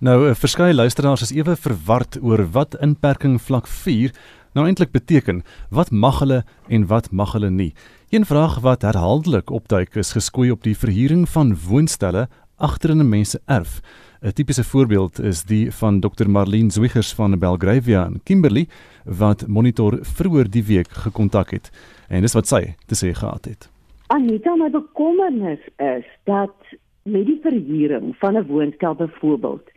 [0.00, 4.12] Nou, uh, verskeie luisteraars is ewe verward oor wat inperking vlak 4
[4.56, 5.42] nou eintlik beteken.
[5.68, 7.74] Wat mag hulle en wat mag hulle nie?
[8.08, 13.08] Een vraag wat herhaaldelik opduik is geskoei op die verhuuring van woonstelle agter in 'n
[13.08, 13.80] mens se erf.
[14.22, 18.66] 'n Tipiese voorbeeld is die van Dr Marlene Zwiggers van Belgravia in Kimberley
[19.04, 21.70] wat monitor vroeër die week gekontak het.
[22.08, 23.75] En dis wat sy te sê gehad het.
[24.06, 26.54] Anita, my bekommernis is dat
[27.02, 29.70] met die verhuuring van 'n woonstel byvoorbeeld,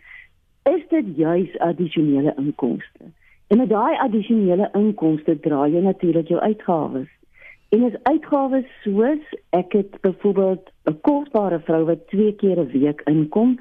[0.64, 3.04] is dit juis addisionele inkomste.
[3.48, 7.10] En met daai addisionele inkomste dra jy natuurlik jou uitgawes.
[7.70, 13.02] En as uitgawes soos ek het byvoorbeeld 'n kosbare vrou wat twee keer 'n week
[13.06, 13.60] inkom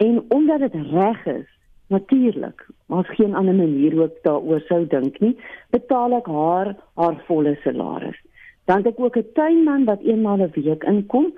[0.00, 1.48] En omdat dit reg is,
[1.86, 5.34] natuurlik, maar geen ander manier ek daaroor sou dink nie,
[5.74, 8.16] betaal ek haar haar volle salaris.
[8.64, 11.32] Dan het ek ook 'n tuinman wat eenmaal 'n week inkom,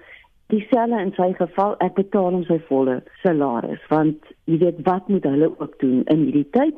[0.47, 5.25] dieselfde in sy geval, ek betaal hom sy volle salaris, want jy weet wat moet
[5.25, 6.75] hulle ook doen in hierdie tyd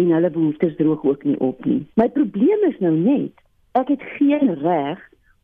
[0.00, 1.82] en hulle behoeftes droog ook nie op nie.
[2.00, 3.32] My probleem is nou net,
[3.72, 5.00] ek het geen reg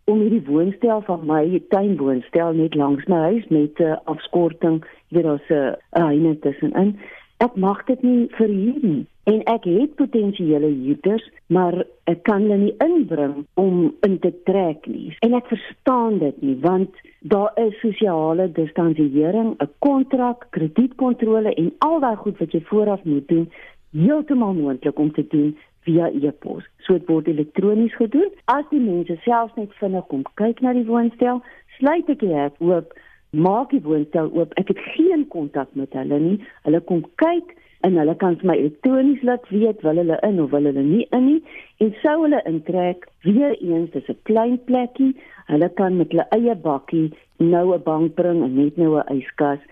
[0.08, 5.24] om hierdie woonstel van my tuinwoonstel net langs my huis met 'n uh, afskorting, weet
[5.24, 6.96] daar's 'n uh, hyne tussenin.
[7.38, 11.22] Ek mag dit nie verhuur nie en ek het potensiële huurders,
[11.54, 11.76] maar
[12.10, 15.12] ek kan hulle nie inbring om in te trek nie.
[15.22, 16.96] En ek verstaan dit nie want
[17.30, 23.28] daar is sosiale distansiering, 'n kontrak, kredietkontrole en al daai goed wat jy vooraf moet
[23.28, 23.46] doen,
[23.92, 26.64] heeltemal moontlik om te doen via e-pos.
[26.78, 28.30] So dit word elektronies gedoen.
[28.44, 31.42] As die mense self net vinnig kom kyk na die woonstel,
[31.78, 32.92] sluit ek dit oop,
[33.30, 34.52] maak die woonstel oop.
[34.56, 36.38] Ek het geen kontak met hulle nie.
[36.62, 40.50] Hulle kom kyk en hulle kan vir my elektronies laat weet wil hulle in of
[40.54, 41.38] wil hulle nie in nie
[41.84, 45.12] en sou hulle intrek weer eens dis 'n klein plekkie
[45.52, 47.06] hulle kan met hulle eie bakkie
[47.38, 49.62] nou 'n bank bring en net nou 'n yskas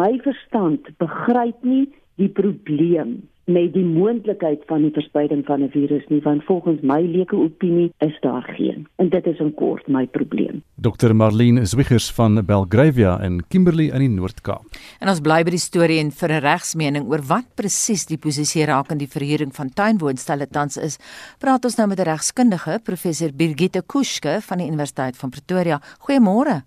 [0.00, 3.16] my verstand begryp nie die probleem
[3.48, 7.92] met die moontlikheid van die verspreiding van 'n virus nie want volgens my leuke opinie
[7.98, 10.62] is daar geen en dit is 'n kort my probleem.
[10.74, 14.64] Dr Marlene Zwiggers van Belgravia in Kimberley in die Noord-Kaap.
[15.00, 18.64] En ons bly by die storie en vir 'n regsmening oor wat presies die posisie
[18.64, 20.98] raak in die verhuuring van tuinwoonstelle tans is,
[21.38, 25.80] praat ons nou met 'n regskundige, professor Birgitte Kuske van die Universiteit van Pretoria.
[25.98, 26.62] Goeiemôre.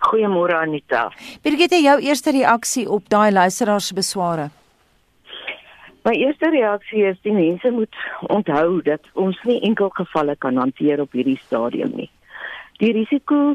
[0.00, 1.12] Goeiemôre Anita.
[1.42, 4.50] Birgitte, jou eerste reaksie op daai luisteraars se besware?
[6.02, 7.96] My eerste reaksie is die mense moet
[8.26, 12.08] onthou dat ons nie enkel gevalle kan hanteer op hierdie stadium nie.
[12.82, 13.54] Die risiko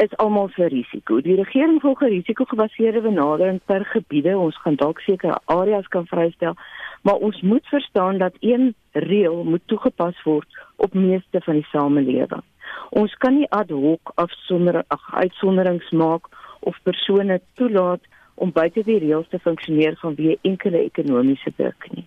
[0.00, 1.20] is almal se risiko.
[1.20, 4.38] Die regering volg 'n risikogebaseerde benadering per gebiede.
[4.38, 6.56] Ons gaan dalk sekere areas kan vrystel,
[7.02, 12.42] maar ons moet verstaan dat een reël moet toegepas word op meeste van die samelewing.
[12.90, 16.28] Ons kan nie ad hoc afsonder ag uitsonderings maak
[16.60, 18.00] of persone toelaat
[18.36, 22.04] om buite die reëls te funksioneer vanweë enkele ekonomiese druk nie.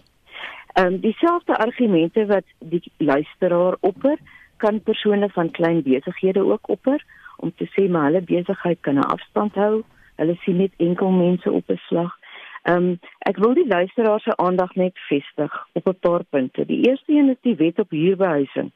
[0.74, 4.18] Ehm um, dieselfde argumente wat die luisteraar opper,
[4.58, 7.04] kan persone van klein besighede ook opper
[7.38, 9.84] om te sê maar hulle besigheid kan 'n afstand hou.
[10.16, 12.18] Hulle sien net enkel mense op 'n slag.
[12.64, 16.66] Ehm um, ek wil die luisteraar se aandag net vestig op 'n paar punte.
[16.66, 18.72] Die eerste een is die wet op huurbehuising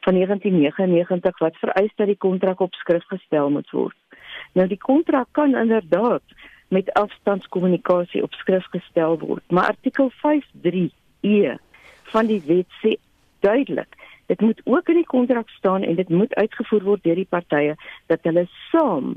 [0.00, 3.96] van 1999 wat vereis dat die kontrak op skrift gestel moet word.
[4.52, 6.22] Nou die kontrak kan inderdaad
[6.68, 11.54] met afstandskommunikasie op skrif gestel word, maar artikel 5.3e
[12.12, 12.96] van die wet sê
[13.40, 13.96] duidelik
[14.28, 17.76] dit moet ook in die kontrak staan en dit moet uitgevoer word deur die partye
[18.12, 19.14] dat hulle saam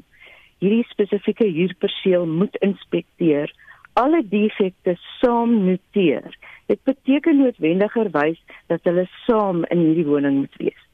[0.64, 3.52] hierdie spesifieke huurperseel moet inspekteer
[3.94, 6.38] alle defekte saam noteer.
[6.66, 8.40] Dit beteken noodwendigerwys
[8.72, 10.86] dat hulle saam in hierdie woning moet wees.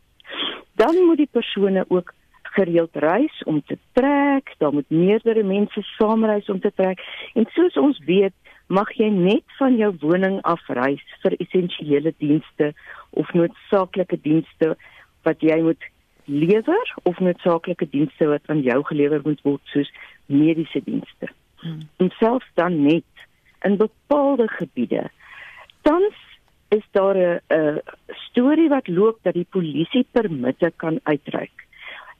[0.81, 2.13] Dan moet die persone ook
[2.57, 7.01] gereeld reis om te trek, daar moet meerdere mense saamreis om te trek.
[7.33, 8.33] En soos ons weet,
[8.67, 12.73] mag jy net van jou woning af reis vir essensiële dienste
[13.21, 14.73] of noodsaaklike dienste
[15.27, 15.85] wat jy moet
[16.27, 19.91] lewer of noodsaaklike dienste wat aan jou gelewer moet word soos
[20.25, 21.29] mediese dienste.
[21.63, 21.85] Hmm.
[22.03, 23.27] En selfs dan net
[23.65, 25.07] in bepaalde gebiede.
[25.87, 26.17] Tans
[26.75, 27.79] is daar 'n
[28.27, 31.66] storie wat loop dat die polisie permitte kan uitreik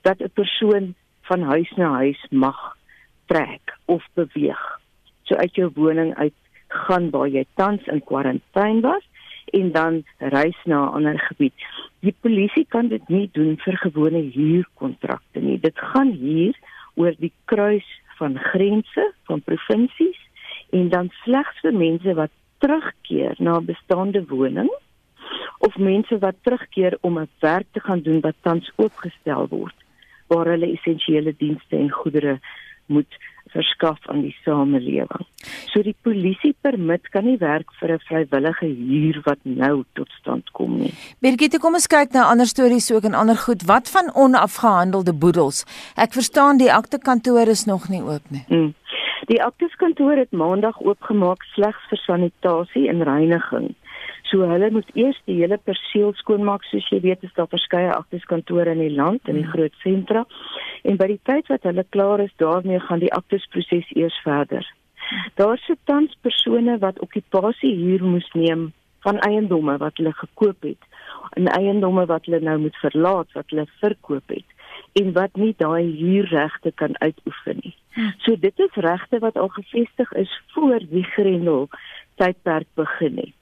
[0.01, 2.77] dat 'n persoon van huis na huis mag
[3.25, 4.79] trek of beweeg.
[5.23, 6.33] So uit jou woning uit
[6.67, 9.03] gaan waar jy tans in kwarantyne was
[9.45, 11.53] en dan reis na 'n ander gebied.
[11.99, 15.59] Die polisie kan dit nie doen vir gewone huurkontrakte nie.
[15.59, 16.55] Dit gaan hier
[16.95, 17.87] oor die kruis
[18.17, 20.19] van grense van provinsies
[20.69, 24.71] en dan slegs vir mense wat terugkeer na bestaande woning
[25.59, 29.75] of mense wat terugkeer om 'n werk te gaan doen wat tans oopgestel word
[30.27, 32.39] waar hulle essensiële dienste en goedere
[32.87, 33.19] moet
[33.51, 35.25] verskaf aan die samelewing.
[35.71, 40.51] So die polisie permit kan nie werk vir 'n vrywillige huur wat nou tot stand
[40.51, 40.93] kom nie.
[41.21, 43.63] Birgit, kom ons kyk na ander stories ook en ander goed.
[43.63, 45.65] Wat van onafgehandelde boedels?
[45.95, 48.45] Ek verstaan die akte kantoor is nog nie oop nie.
[48.47, 48.73] Hmm.
[49.27, 53.75] Die akte kantoor het maandag oopgemaak slegs vir sanitasie en reiniging.
[54.27, 58.73] So hulle moet eers die hele perseel skoonmaak soos jy weet is daar verskeie akteskantore
[58.75, 59.53] in die land in die mm.
[59.53, 60.25] groot sentra
[60.83, 64.67] en by die tyd wat hulle klaar is daarmee gaan die aktesproses eers verder.
[65.39, 68.71] Daar sit tans persone wat okupasie huur moes neem
[69.07, 70.91] van eiendomme wat hulle gekoop het
[71.39, 74.55] en eiendomme wat hulle nou moet verlaat wat hulle verkoop het
[74.99, 77.75] en wat nie daai huurregte kan uitoefen nie.
[77.95, 78.11] Mm.
[78.25, 81.69] So dit is regte wat al gevestig is voor die Grendel
[82.19, 83.36] tydperk begin het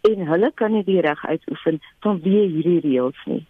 [0.00, 3.44] en hulle kan nie die reg uitoefen vanweë hierdie reëls nie.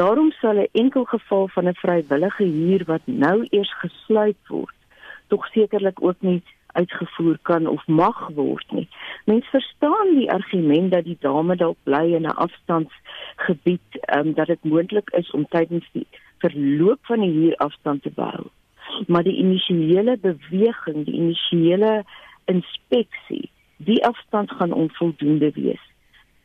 [0.00, 4.76] Daarom sal 'n enkel geval van 'n vrywillige huur wat nou eers gesluit word,
[5.26, 8.88] tog sekerlik ook nie uitgevoer kan of mag word nie.
[9.24, 14.46] Mens verstaan die argument dat die dame dalk bly in 'n afstandsgebied, ehm um, dat
[14.46, 16.06] dit moontlik is om tydens die
[16.38, 18.46] verloop van die huur afstand te behou.
[19.06, 22.04] Maar die initiële beweging, die initiële
[22.44, 25.84] inspeksie die afstand gaan onvoldoende wees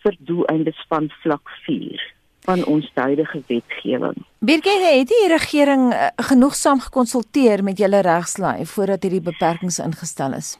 [0.03, 2.13] vir doeleindes van vlak 4
[2.43, 4.17] van ons huidige wetgewing.
[4.39, 10.57] Birgit, het die regering uh, genoegsaam gekonsulteer met julle regslui voordat hierdie beperkings ingestel is?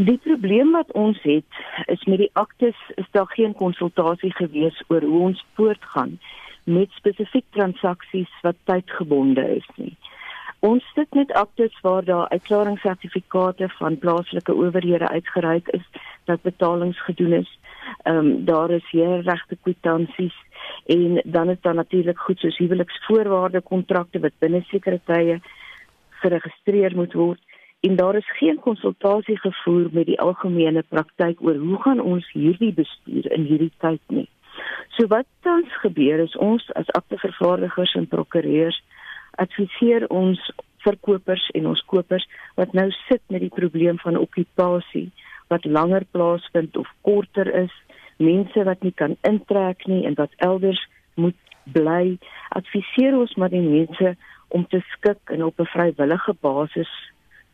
[0.00, 1.58] Die probleem wat ons het
[1.92, 6.16] is met die aktes is daar geen konsultasie gewees oor hoe ons voortgaan
[6.64, 9.92] met spesifiek transaksies wat tydgebonde is nie.
[10.62, 15.86] Ons sit met aktes waar daar uitklaringssertifikate van plaaslike owerhede uitgereik is
[16.24, 17.58] dat betalings gedoen is.
[18.02, 20.36] Ehm um, daar is hier regte kwitansies
[20.86, 25.40] en dan is daar natuurlik goed soos huweliksvoorwaarde kontrakte wat binne sekere tye
[26.22, 27.40] geregistreer moet word
[27.80, 32.72] en daar is geen konsultasie gevoer met die algemene praktyk oor hoe gaan ons hierdie
[32.72, 34.28] bestuur in hierdie tyd nie.
[34.96, 38.82] So wat tans gebeur is ons as aktevervaardigers en prokureurs
[39.36, 40.40] adviseer ons
[40.82, 42.26] verkopers en ons kopers
[42.56, 45.10] wat nou sit met die probleem van okupasie
[45.52, 47.72] wat langer plaasvind of korter is,
[48.16, 50.80] mense wat nie kan intrek nie en wat elders
[51.14, 51.36] moet
[51.74, 52.16] bly,
[52.56, 54.14] adviseer ons maar die mense
[54.56, 56.92] om te skik en op 'n vrywillige basis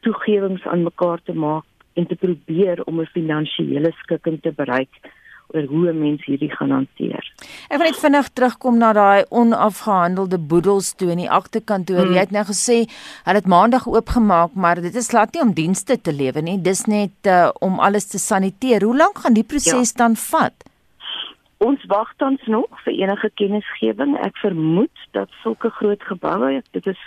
[0.00, 4.94] toegewings aan mekaar te maak en te probeer om 'n finansiële skikking te bereik
[5.54, 7.24] oor hoe 'n mens hierdie gaan hanteer.
[7.68, 12.04] Ek wil net vinnig terugkom na daai onafgehandelde boedels toe in die aktekantoor.
[12.04, 12.12] Hmm.
[12.12, 12.78] Jy het nou gesê
[13.24, 16.62] hulle het maandag oopgemaak, maar dit is glad nie om dienste te lewer nie.
[16.62, 18.82] Dis net uh, om alles te saniteer.
[18.82, 19.96] Hoe lank gaan die proses ja.
[19.96, 20.54] dan vat?
[21.58, 24.16] Ons wag tans nog vir enige kennisgewing.
[24.22, 27.00] Ek vermoed dat sulke groot geboue, dit is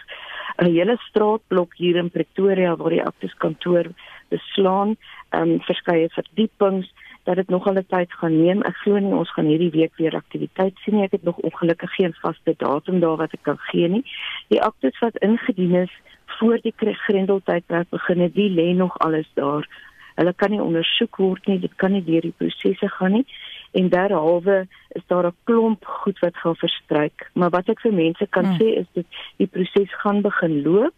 [0.58, 3.86] 'n hele straatblok hier in Pretoria waar die Aktis kantoor
[4.30, 4.98] beslaan,
[5.30, 6.92] ehm um, verskeie verdiepings
[7.24, 8.62] dat dit nog al 'n tyd gaan neem.
[8.62, 11.04] Ek glo nie ons gaan hierdie week weer aktiwiteit sien nie.
[11.04, 14.06] Ek het nog ongelukkig geen vaste datum daar wat ek kan gee nie.
[14.48, 15.92] Die Aktis wat ingedien is
[16.26, 19.68] voor die grendeltydperk begin het, die lê nog alles daar.
[20.16, 23.26] Hulle kan nie ondersoek word nie, dit kan nie deur die prosesse gaan nie
[23.72, 27.30] en derhalwe is daar 'n klomp goed wat gaan verstryk.
[27.34, 28.58] Maar wat ek vir mense kan hmm.
[28.60, 29.06] sê is dit
[29.38, 30.94] die proses gaan begin loop.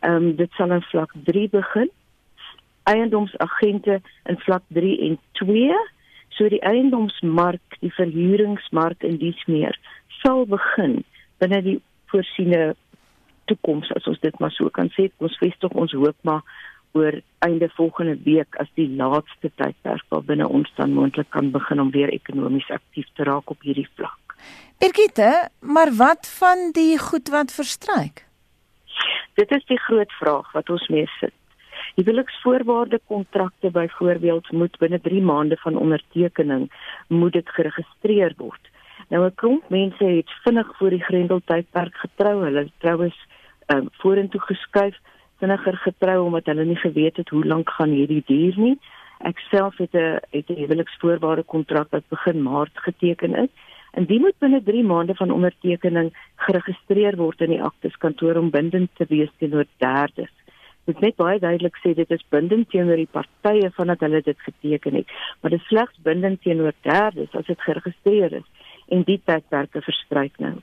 [0.00, 1.90] Ehm um, dit sal in vlak 3 begin.
[2.88, 5.78] Eiendomsagente in vlak 3 en 2.
[6.36, 9.76] So die eiendomsmark, die verhuuringsmark en dies meer
[10.22, 11.02] sal begin
[11.42, 11.78] binne die
[12.10, 12.72] voorsiene
[13.50, 15.08] toekoms as ons dit maar so kan sê.
[15.22, 16.42] Ons vestig ons hoop maar
[16.96, 21.82] oor einde volgende week as die laaste tydperk waar binne ons dan moontlik kan begin
[21.84, 24.36] om weer ekonomies aktief te raak op hierdie vlak.
[24.78, 28.24] Birgitte, maar wat van die goed wat verstryk?
[29.38, 31.37] Dit is die groot vraag wat ons mee sit.
[31.98, 36.68] Die huweliksvoorwaarde kontrakte byvoorbeeld moet binne 3 maande van ondertekening
[37.08, 38.68] moet dit geregistreer word.
[39.08, 43.18] Nou 'n klomp mense het vinnig voor die grendeltydperk getrou, hulle troues
[43.66, 44.96] ehm um, vorentoe geskuif
[45.38, 48.78] vinniger getrou omdat hulle nie geweet het hoe lank gaan hierdie duur nie.
[49.18, 53.50] Ek self het 'n het 'n huweliksvoorwaarde kontrak wat begin Maart geteken is.
[53.92, 58.50] En dit moet binne 3 maande van ondertekening geregistreer word in die aktes kantoor om
[58.50, 60.34] bindend te wees teenoor derdes.
[60.88, 64.94] Is net baie duidelik sê dit is bindend teenoor die partye vandat hulle dit geteken
[64.94, 65.10] het,
[65.40, 68.46] maar dit is slegs bindend teenoor derdes as dit geregistreer is
[68.88, 70.54] en die tydperke verstryk nou.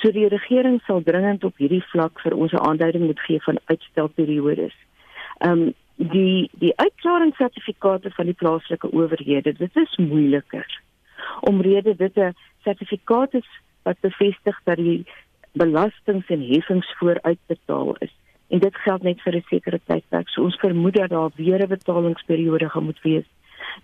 [0.00, 3.60] So die regering sal dringend op hierdie vlak vir ons 'n aanduiding moet gee van
[3.64, 4.76] uitstelperiodes.
[5.40, 10.66] Ehm um, die die uitklaringssertifikate van die plaaslike owerhede, dit is moeiliker.
[11.40, 13.48] Omrede dit 'n sertifikaat is
[13.82, 15.04] wat bevestig dat die
[15.52, 18.14] belastings en heffings vooruitbetaal is.
[18.48, 20.28] En dit geld net vir 'n sekere tydperk.
[20.28, 23.26] So ons vermoed dat daar weer 'n betalingsperiode gaan moet wees.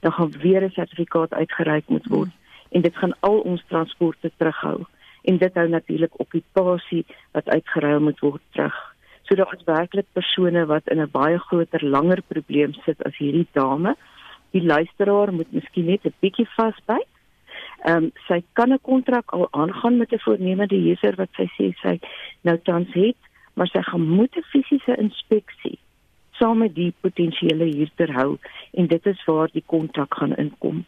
[0.00, 2.30] Dan gaan weer 'n sertifikaat uitgereik moet word
[2.70, 4.86] en dit gaan al ons transporte terughou
[5.22, 8.78] en dit hou natuurlik op die pasie wat uitgeruil moet word terug.
[9.22, 13.46] So daar is werklik persone wat in 'n baie groter, langer probleem sit as hierdie
[13.52, 13.96] dame.
[14.50, 17.10] Die luisteraar moet miskien net 'n bietjie vasbyt.
[17.84, 21.72] Ehm um, sy kan 'n kontrak al aangaan met 'n voornemende huurder wat sy sê
[21.82, 21.98] sy
[22.40, 23.16] nou tans het,
[23.54, 25.78] maar sy gaan moet 'n fisiese inspeksie
[26.40, 28.30] saam met die potensiële huurder hou
[28.72, 30.84] en dit is waar die kontrak gaan inkom.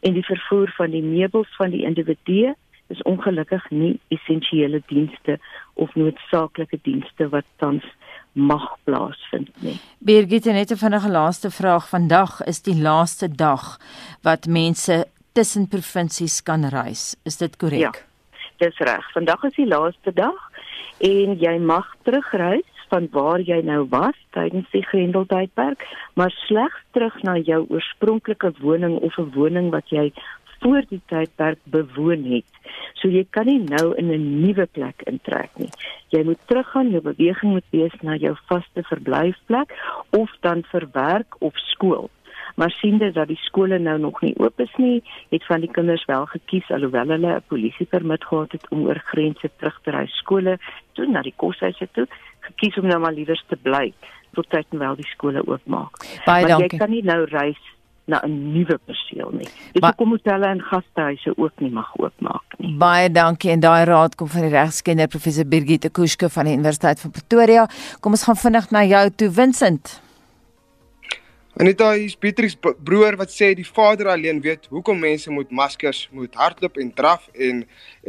[0.00, 2.54] En die vervoer van die meubels van die individu
[2.92, 5.38] is ongelukkig nie essensiële dienste
[5.80, 7.84] of noodsaaklike dienste wat tans
[8.32, 9.76] mag plaasvind nie.
[9.98, 11.88] Birgit net 'n vinnige laaste vraag.
[11.88, 13.78] Vandag is die laaste dag
[14.22, 17.16] wat mense tussen provinsies kan reis.
[17.24, 17.80] Is dit korrek?
[17.80, 17.92] Ja.
[18.56, 19.12] Dis reg.
[19.12, 20.50] Vandag is die laaste dag
[20.98, 25.82] en jy mag terugreis van waar jy nou was tydens die grendeltydperk,
[26.14, 30.12] maar slegs terug na jou oorspronklike woning of 'n woning wat jy
[30.64, 32.48] voor die tydperk bewoon het.
[32.94, 35.70] So jy kan nie nou in 'n nuwe plek intrek nie.
[36.08, 39.74] Jy moet teruggaan, jou beweging moet wees na jou vaste verblyfplek
[40.10, 42.10] of dan vir werk of skool.
[42.54, 46.04] Maar siende dat die skole nou nog nie oop is nie, het van die kinders
[46.04, 50.58] wel gekies alhoewel hulle 'n polisiepermit gehad het om oor grense terug te ry skole
[50.92, 52.06] toe na die koshuise toe,
[52.40, 53.92] gekies om nou maar liewer te bly
[54.32, 55.96] tot tyd en wel die skole oopmaak.
[56.24, 56.70] Baie maar dankie.
[56.70, 57.62] jy kan nie nou reis
[58.04, 59.48] na 'n nuwe perseel nie.
[59.80, 62.76] Ba hoekom hotelle en gastehuise ook nie mag oopmaak nie.
[62.78, 67.00] Baie dankie en daai raad kom van die regskenner professor Birgitte Kuske van die Universiteit
[67.00, 67.66] van Pretoria.
[68.00, 70.03] Kom ons gaan vinnig na jou toe Vincent.
[71.54, 76.34] Anita is Pietrix broer wat sê die vader alleen weet hoekom mense moet maskers moet
[76.34, 77.60] hardloop en draf en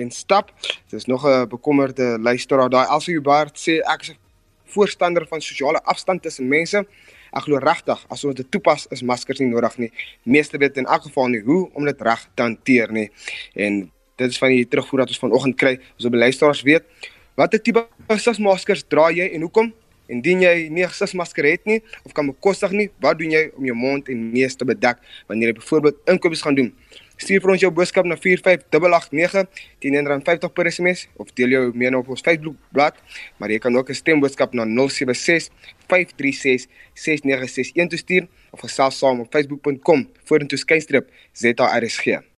[0.01, 0.49] en stap.
[0.89, 4.17] Dit is nog 'n bekommerde luisteraar daai Elsie Hubert sê ek is 'n
[4.65, 6.87] voorstander van sosiale afstand tussen mense.
[7.33, 9.91] Ek glo regtig as ons dit toepas is maskers nie nodig nie.
[10.23, 13.11] Meeste weet in elk geval nie hoe om dit reg te hanteer nie.
[13.53, 15.79] En dit is van die terugvoer wat ons vanoggend kry.
[15.93, 16.83] Ons wil luisteraars weet
[17.35, 17.87] watter tipe
[18.39, 19.73] maskers dra jy en hoekom?
[20.07, 23.65] Indien jy nie 'n gesichtsmasker het nie of kan bekostig nie, wat doen jy om
[23.65, 24.97] jou mond en neus te bedek
[25.27, 26.73] wanneer jy byvoorbeeld inkopies gaan doen?
[27.15, 29.47] Stuur vir ons jou boodskap na 45889
[29.79, 32.99] teen R50 per SMS of deel jou mening op ons Facebook bladsy,
[33.39, 35.49] maar jy kan ook 'n stemboodskap na 076
[35.87, 42.34] 536 6961 stuur of gesels saam op facebook.com vorentoe skynstreep ZARSG.